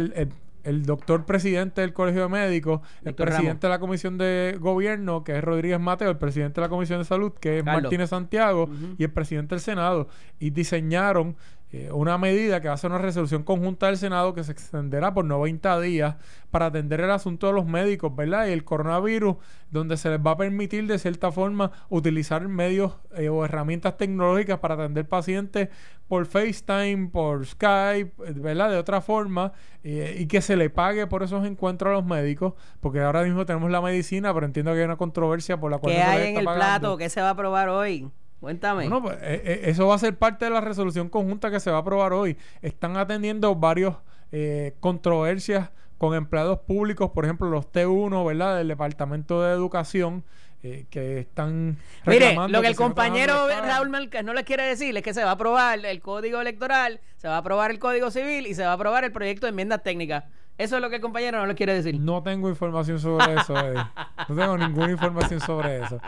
el, 0.64 0.86
doctor 0.86 1.26
presidente 1.26 1.82
del 1.82 1.92
Colegio 1.92 2.22
de 2.22 2.30
Médicos, 2.30 2.82
el 3.04 3.16
presidente 3.16 3.68
de 3.68 3.70
la 3.70 3.80
Comisión 3.80 4.18
de 4.18 4.58
Gobierno, 4.60 5.24
que 5.24 5.38
es 5.38 5.44
Rodríguez 5.44 5.80
Mateo, 5.80 6.10
el 6.10 6.18
presidente 6.18 6.62
de 6.62 6.68
la 6.68 6.70
Comisión 6.70 7.00
de 7.00 7.06
Salud, 7.06 7.34
que 7.34 7.60
es 7.60 7.66
Martínez 7.66 8.12
Santiago, 8.12 8.70
y 8.98 9.04
el 9.04 9.12
presidente 9.12 9.56
del 9.56 9.62
Senado. 9.62 10.08
Y 10.40 10.52
diseñaron 10.52 11.36
eh, 11.74 11.90
una 11.94 12.18
medida 12.18 12.60
que 12.60 12.68
va 12.68 12.74
a 12.74 12.78
ser 12.78 12.92
una 12.92 13.00
resolución 13.00 13.44
conjunta 13.44 13.86
del 13.86 13.98
Senado 13.98 14.34
que 14.34 14.44
se 14.44 14.52
extenderá 14.52 15.14
por 15.14 15.24
90 15.24 15.80
días 15.80 16.16
para 16.50 16.66
atender 16.66 17.00
el 17.00 17.12
asunto 17.12 17.48
de 17.48 17.54
los 17.54 17.66
médicos, 17.66 18.14
¿verdad? 18.14 18.48
Y 18.48 18.52
el 18.52 18.66
coronavirus, 18.66 19.38
donde 19.70 19.96
se 19.96 20.10
les 20.10 20.20
va 20.20 20.32
a 20.32 20.38
permitir 20.38 20.86
de 20.86 21.00
cierta 21.00 21.32
forma 21.32 21.72
utilizar 21.88 22.46
medios 22.50 22.98
eh, 23.16 23.30
o 23.30 23.46
herramientas 23.46 23.96
tecnológicas 23.96 24.60
para 24.60 24.76
atender 24.76 25.08
pacientes 25.08 25.70
por 26.10 26.26
FaceTime, 26.26 27.08
por 27.08 27.46
Skype, 27.46 28.12
¿verdad? 28.34 28.70
De 28.70 28.78
otra 28.78 29.00
forma, 29.00 29.54
eh, 29.86 30.18
y 30.20 30.26
que 30.26 30.42
se 30.42 30.58
le 30.58 30.70
pague 30.70 31.08
por 31.08 31.24
esos 31.24 31.46
encuentros 31.46 31.92
a 31.92 31.94
los 31.94 32.06
médicos, 32.06 32.54
porque 32.82 33.00
ahora 33.00 33.24
mismo 33.24 33.46
tenemos 33.46 33.72
la 33.72 33.80
medicina, 33.80 34.34
pero 34.34 34.46
entiendo 34.46 34.74
que 34.74 34.80
hay 34.80 34.86
una 34.86 34.98
controversia 34.98 35.58
por 35.58 35.72
la 35.72 35.78
cual... 35.78 35.94
¿Qué 35.94 36.02
hay 36.02 36.32
en 36.32 36.38
el 36.38 36.44
plato? 36.44 36.98
¿Qué 36.98 37.08
se 37.08 37.22
va 37.22 37.30
a 37.30 37.32
aprobar 37.32 37.70
hoy? 37.70 38.12
Cuéntame. 38.42 38.90
Bueno, 38.90 39.04
pues 39.04 39.18
eh, 39.22 39.42
eh, 39.46 39.62
eso 39.66 39.86
va 39.88 39.96
a 39.96 40.00
ser 40.00 40.18
parte 40.18 40.46
de 40.46 40.52
la 40.52 40.62
resolución 40.62 41.10
conjunta 41.10 41.52
que 41.52 41.60
se 41.60 41.70
va 41.70 41.78
a 41.78 41.82
aprobar 41.82 42.12
hoy. 42.12 42.36
Están 42.64 42.98
atendiendo 42.98 43.54
varios 43.54 43.98
eh, 44.32 44.76
controversias 44.80 45.70
con 46.00 46.16
empleados 46.16 46.58
públicos, 46.62 47.12
por 47.12 47.26
ejemplo, 47.26 47.48
los 47.52 47.72
T1, 47.72 48.26
¿verdad? 48.26 48.58
Del 48.58 48.70
Departamento 48.70 49.44
de 49.44 49.54
Educación, 49.54 50.24
que 50.62 51.20
están 51.20 51.78
Mire, 52.06 52.36
lo 52.48 52.62
que 52.62 52.68
el 52.68 52.76
compañero 52.76 53.48
Raúl 53.48 53.90
Melca 53.90 54.22
no 54.22 54.34
le 54.34 54.44
quiere 54.44 54.64
decir 54.64 54.96
es 54.96 55.04
que 55.04 55.14
se 55.14 55.24
va 55.24 55.32
a 55.32 55.34
aprobar 55.34 55.84
el 55.84 56.02
código 56.02 56.40
electoral, 56.40 57.00
se 57.18 57.28
va 57.28 57.36
a 57.36 57.38
aprobar 57.38 57.72
el 57.72 57.80
código 57.80 58.12
civil 58.12 58.46
y 58.46 58.54
se 58.54 58.64
va 58.64 58.72
a 58.72 58.74
aprobar 58.74 59.04
el 59.04 59.12
proyecto 59.12 59.48
de 59.48 59.52
enmiendas 59.52 59.82
técnicas. 59.84 60.24
Eso 60.58 60.76
es 60.76 60.82
lo 60.82 60.90
que 60.90 60.98
el 60.98 61.02
compañero 61.02 61.40
no 61.40 61.48
le 61.48 61.56
quiere 61.56 61.74
decir. 61.74 62.00
No 62.00 62.22
tengo 62.22 62.50
información 62.50 63.00
sobre 63.00 63.34
eso, 63.34 63.58
Eddie. 63.58 63.84
No 64.30 64.36
tengo 64.36 64.58
ninguna 64.58 64.92
información 64.92 65.40
sobre 65.40 65.82
eso. 65.84 66.00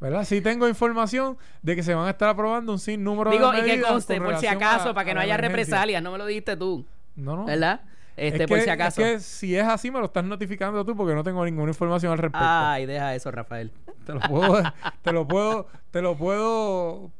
¿Verdad? 0.00 0.24
Sí 0.24 0.40
tengo 0.40 0.68
información 0.68 1.36
de 1.62 1.76
que 1.76 1.82
se 1.82 1.94
van 1.94 2.06
a 2.06 2.10
estar 2.10 2.28
aprobando 2.28 2.72
un 2.72 2.78
sinnúmero 2.78 3.30
Digo, 3.30 3.52
de 3.52 3.58
medidas. 3.58 3.76
Digo, 3.76 3.86
y 3.86 3.86
que 3.86 3.92
conste, 3.92 4.20
por 4.20 4.38
si 4.38 4.46
acaso, 4.46 4.94
para 4.94 5.04
que 5.04 5.14
no 5.14 5.20
haya 5.20 5.36
represalias. 5.36 6.02
No 6.02 6.12
me 6.12 6.18
lo 6.18 6.26
dijiste 6.26 6.56
tú. 6.56 6.86
No, 7.16 7.36
no. 7.36 7.44
¿Verdad? 7.44 7.80
Este, 8.16 8.44
es 8.44 8.48
por 8.48 8.60
si 8.60 8.70
acaso. 8.70 9.00
Es 9.00 9.12
que 9.12 9.20
si 9.20 9.56
es 9.56 9.64
así, 9.64 9.90
me 9.90 9.98
lo 9.98 10.06
estás 10.06 10.24
notificando 10.24 10.84
tú 10.84 10.96
porque 10.96 11.14
no 11.14 11.22
tengo 11.22 11.44
ninguna 11.44 11.70
información 11.70 12.12
al 12.12 12.18
respecto. 12.18 12.46
Ay, 12.48 12.86
deja 12.86 13.14
eso, 13.14 13.30
Rafael. 13.30 13.72
Te 14.04 14.14
lo 14.14 14.20
puedo, 14.20 14.62
te 15.02 15.12
lo 15.12 15.28
puedo, 15.28 15.66
te 15.90 16.02
lo 16.02 16.16
puedo 16.16 17.10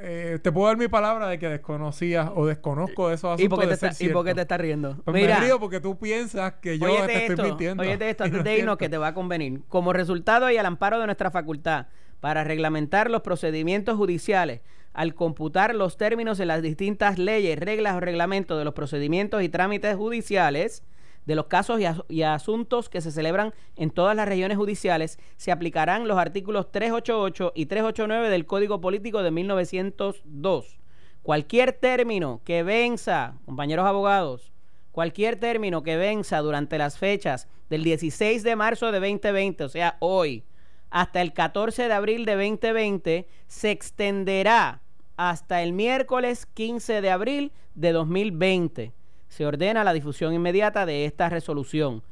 eh, 0.00 0.38
te 0.42 0.52
puedo 0.52 0.66
dar 0.66 0.76
mi 0.76 0.88
palabra 0.88 1.28
de 1.28 1.38
que 1.38 1.48
desconocías 1.48 2.30
o 2.34 2.46
desconozco 2.46 3.10
esos 3.10 3.34
asuntos. 3.34 3.44
¿Y 3.44 3.48
por 3.48 3.60
qué, 3.60 3.76
te, 3.76 4.04
¿y 4.04 4.08
por 4.10 4.24
qué 4.24 4.34
te 4.34 4.42
estás 4.42 4.60
riendo? 4.60 4.96
Pues 5.04 5.14
Mira, 5.14 5.38
me 5.38 5.46
río 5.46 5.60
porque 5.60 5.80
tú 5.80 5.98
piensas 5.98 6.54
que 6.54 6.78
yo 6.78 6.86
te 7.06 7.26
estoy 7.26 7.48
mintiendo. 7.48 7.82
Oye, 7.82 7.98
esto 8.00 8.24
antes 8.24 8.44
de 8.44 8.58
irnos 8.58 8.76
que 8.76 8.88
te 8.88 8.98
va 8.98 9.08
a 9.08 9.14
convenir. 9.14 9.62
Como 9.68 9.92
resultado 9.92 10.50
y 10.50 10.56
al 10.56 10.66
amparo 10.66 10.98
de 11.00 11.06
nuestra 11.06 11.30
facultad 11.30 11.86
para 12.20 12.44
reglamentar 12.44 13.10
los 13.10 13.22
procedimientos 13.22 13.96
judiciales, 13.96 14.60
al 14.92 15.14
computar 15.14 15.74
los 15.74 15.96
términos 15.96 16.40
en 16.40 16.48
las 16.48 16.62
distintas 16.62 17.18
leyes, 17.18 17.58
reglas 17.58 17.96
o 17.96 18.00
reglamentos 18.00 18.58
de 18.58 18.64
los 18.64 18.74
procedimientos 18.74 19.42
y 19.42 19.48
trámites 19.48 19.94
judiciales, 19.96 20.82
de 21.26 21.34
los 21.34 21.46
casos 21.46 21.80
y, 22.08 22.22
asuntos 22.22 22.88
que 22.88 23.00
se 23.00 23.10
celebran 23.10 23.52
en 23.74 23.90
todas 23.90 24.16
las 24.16 24.28
regiones 24.28 24.56
judiciales, 24.56 25.18
se 25.36 25.52
aplicarán 25.52 26.08
los 26.08 26.18
artículos 26.18 26.70
388 26.70 27.52
y 27.54 27.66
389 27.66 28.30
del 28.30 28.46
Código 28.46 28.80
Político 28.80 29.22
de 29.22 29.32
1902. 29.32 30.78
Cualquier 31.22 31.72
término 31.72 32.40
que 32.44 32.62
venza, 32.62 33.34
compañeros 33.44 33.86
abogados, 33.86 34.52
cualquier 34.92 35.38
término 35.38 35.82
que 35.82 35.96
venza 35.96 36.38
durante 36.38 36.78
las 36.78 36.96
fechas 36.96 37.48
del 37.68 37.82
16 37.82 38.44
de 38.44 38.56
marzo 38.56 38.92
de 38.92 39.00
2020, 39.00 39.64
o 39.64 39.68
sea, 39.68 39.96
hoy, 39.98 40.44
hasta 40.90 41.20
el 41.20 41.32
14 41.32 41.88
de 41.88 41.92
abril 41.92 42.24
de 42.24 42.36
2020 42.36 43.28
se 43.48 43.70
extenderá 43.72 44.80
hasta 45.16 45.62
el 45.62 45.72
miércoles 45.72 46.46
15 46.46 47.00
de 47.00 47.10
abril 47.10 47.52
de 47.74 47.92
2020. 47.92 48.92
Se 49.28 49.44
ordena 49.46 49.84
la 49.84 49.92
difusión 49.92 50.32
inmediata 50.34 50.86
de 50.86 51.04
esta 51.04 51.28
resolución. 51.28 52.02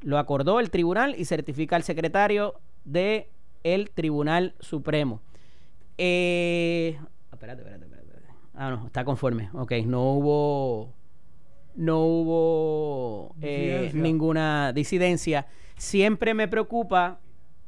Lo 0.00 0.18
acordó 0.18 0.60
el 0.60 0.70
tribunal 0.70 1.14
y 1.18 1.24
certifica 1.24 1.76
el 1.76 1.82
secretario 1.82 2.54
de 2.84 3.28
el 3.62 3.90
Tribunal 3.90 4.54
Supremo. 4.60 5.20
Eh, 5.98 6.98
espérate, 7.32 7.62
espérate, 7.62 7.84
espérate. 7.86 8.26
Ah, 8.54 8.70
no, 8.70 8.86
está 8.86 9.04
conforme. 9.04 9.50
Ok, 9.54 9.72
no 9.86 10.12
hubo 10.14 10.92
no 11.74 12.04
hubo 12.04 13.34
eh, 13.40 13.70
Disidencia. 13.84 14.00
ninguna 14.02 14.72
disidencia. 14.74 15.46
Siempre 15.76 16.34
me 16.34 16.48
preocupa 16.48 17.18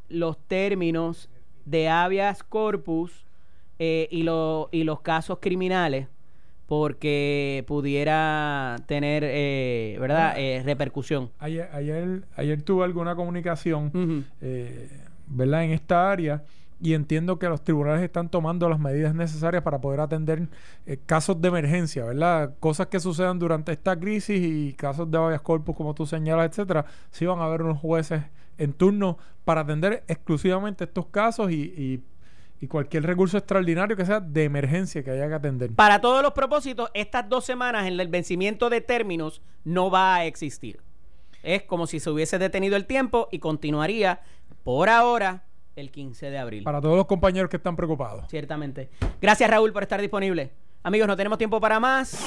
los 0.08 0.36
términos 0.46 1.30
de 1.64 1.88
habeas 1.88 2.42
corpus 2.42 3.24
eh, 3.78 4.08
y, 4.10 4.22
lo- 4.24 4.68
y 4.72 4.84
los 4.84 5.00
casos 5.00 5.38
criminales 5.40 6.08
porque 6.66 7.64
pudiera 7.66 8.76
tener, 8.86 9.22
eh, 9.26 9.96
¿verdad?, 10.00 10.34
Eh, 10.38 10.62
repercusión. 10.64 11.30
Ayer, 11.38 11.68
ayer, 11.72 12.22
ayer 12.36 12.62
tuve 12.62 12.84
alguna 12.84 13.14
comunicación, 13.14 14.24
eh, 14.40 14.88
¿verdad? 15.26 15.64
En 15.64 15.70
esta 15.72 16.10
área 16.10 16.42
y 16.80 16.92
entiendo 16.94 17.38
que 17.38 17.48
los 17.48 17.62
tribunales 17.62 18.02
están 18.02 18.28
tomando 18.28 18.68
las 18.68 18.78
medidas 18.78 19.14
necesarias 19.14 19.62
para 19.62 19.80
poder 19.80 20.00
atender 20.00 20.48
eh, 20.86 20.98
casos 21.06 21.40
de 21.40 21.48
emergencia, 21.48 22.04
¿verdad? 22.04 22.54
Cosas 22.60 22.88
que 22.88 23.00
sucedan 23.00 23.38
durante 23.38 23.72
esta 23.72 23.98
crisis 23.98 24.38
y 24.42 24.72
casos 24.74 25.10
de 25.10 25.16
habeas 25.16 25.40
corpus, 25.40 25.76
como 25.76 25.94
tú 25.94 26.04
señalas, 26.04 26.48
etcétera. 26.50 26.84
Sí 27.10 27.24
van 27.26 27.38
a 27.38 27.44
haber 27.44 27.62
unos 27.62 27.78
jueces 27.78 28.22
en 28.58 28.72
turno 28.72 29.18
para 29.44 29.62
atender 29.62 30.04
exclusivamente 30.08 30.84
estos 30.84 31.06
casos 31.06 31.50
y, 31.50 31.62
y- 31.76 32.00
y 32.64 32.66
cualquier 32.66 33.04
recurso 33.04 33.36
extraordinario 33.36 33.94
que 33.94 34.06
sea 34.06 34.20
de 34.20 34.44
emergencia 34.44 35.04
que 35.04 35.10
haya 35.10 35.28
que 35.28 35.34
atender. 35.34 35.72
Para 35.72 36.00
todos 36.00 36.22
los 36.22 36.32
propósitos, 36.32 36.90
estas 36.94 37.28
dos 37.28 37.44
semanas 37.44 37.86
en 37.86 38.00
el 38.00 38.08
vencimiento 38.08 38.70
de 38.70 38.80
términos 38.80 39.42
no 39.64 39.90
va 39.90 40.16
a 40.16 40.24
existir. 40.24 40.80
Es 41.42 41.62
como 41.64 41.86
si 41.86 42.00
se 42.00 42.08
hubiese 42.08 42.38
detenido 42.38 42.76
el 42.76 42.86
tiempo 42.86 43.28
y 43.30 43.38
continuaría 43.38 44.22
por 44.62 44.88
ahora 44.88 45.44
el 45.76 45.90
15 45.90 46.30
de 46.30 46.38
abril. 46.38 46.64
Para 46.64 46.80
todos 46.80 46.96
los 46.96 47.04
compañeros 47.04 47.50
que 47.50 47.58
están 47.58 47.76
preocupados. 47.76 48.24
Ciertamente. 48.30 48.88
Gracias 49.20 49.50
Raúl 49.50 49.72
por 49.72 49.82
estar 49.82 50.00
disponible. 50.00 50.50
Amigos, 50.82 51.06
no 51.06 51.16
tenemos 51.16 51.36
tiempo 51.36 51.60
para 51.60 51.78
más. 51.78 52.18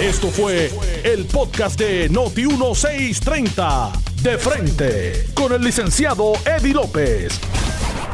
Esto 0.00 0.28
fue 0.28 0.70
el 1.02 1.24
podcast 1.26 1.78
de 1.78 2.08
Noti 2.10 2.46
1630. 2.46 3.92
De 4.22 4.36
frente 4.36 5.26
con 5.34 5.52
el 5.52 5.62
licenciado 5.62 6.32
Eddie 6.44 6.74
López. 6.74 7.40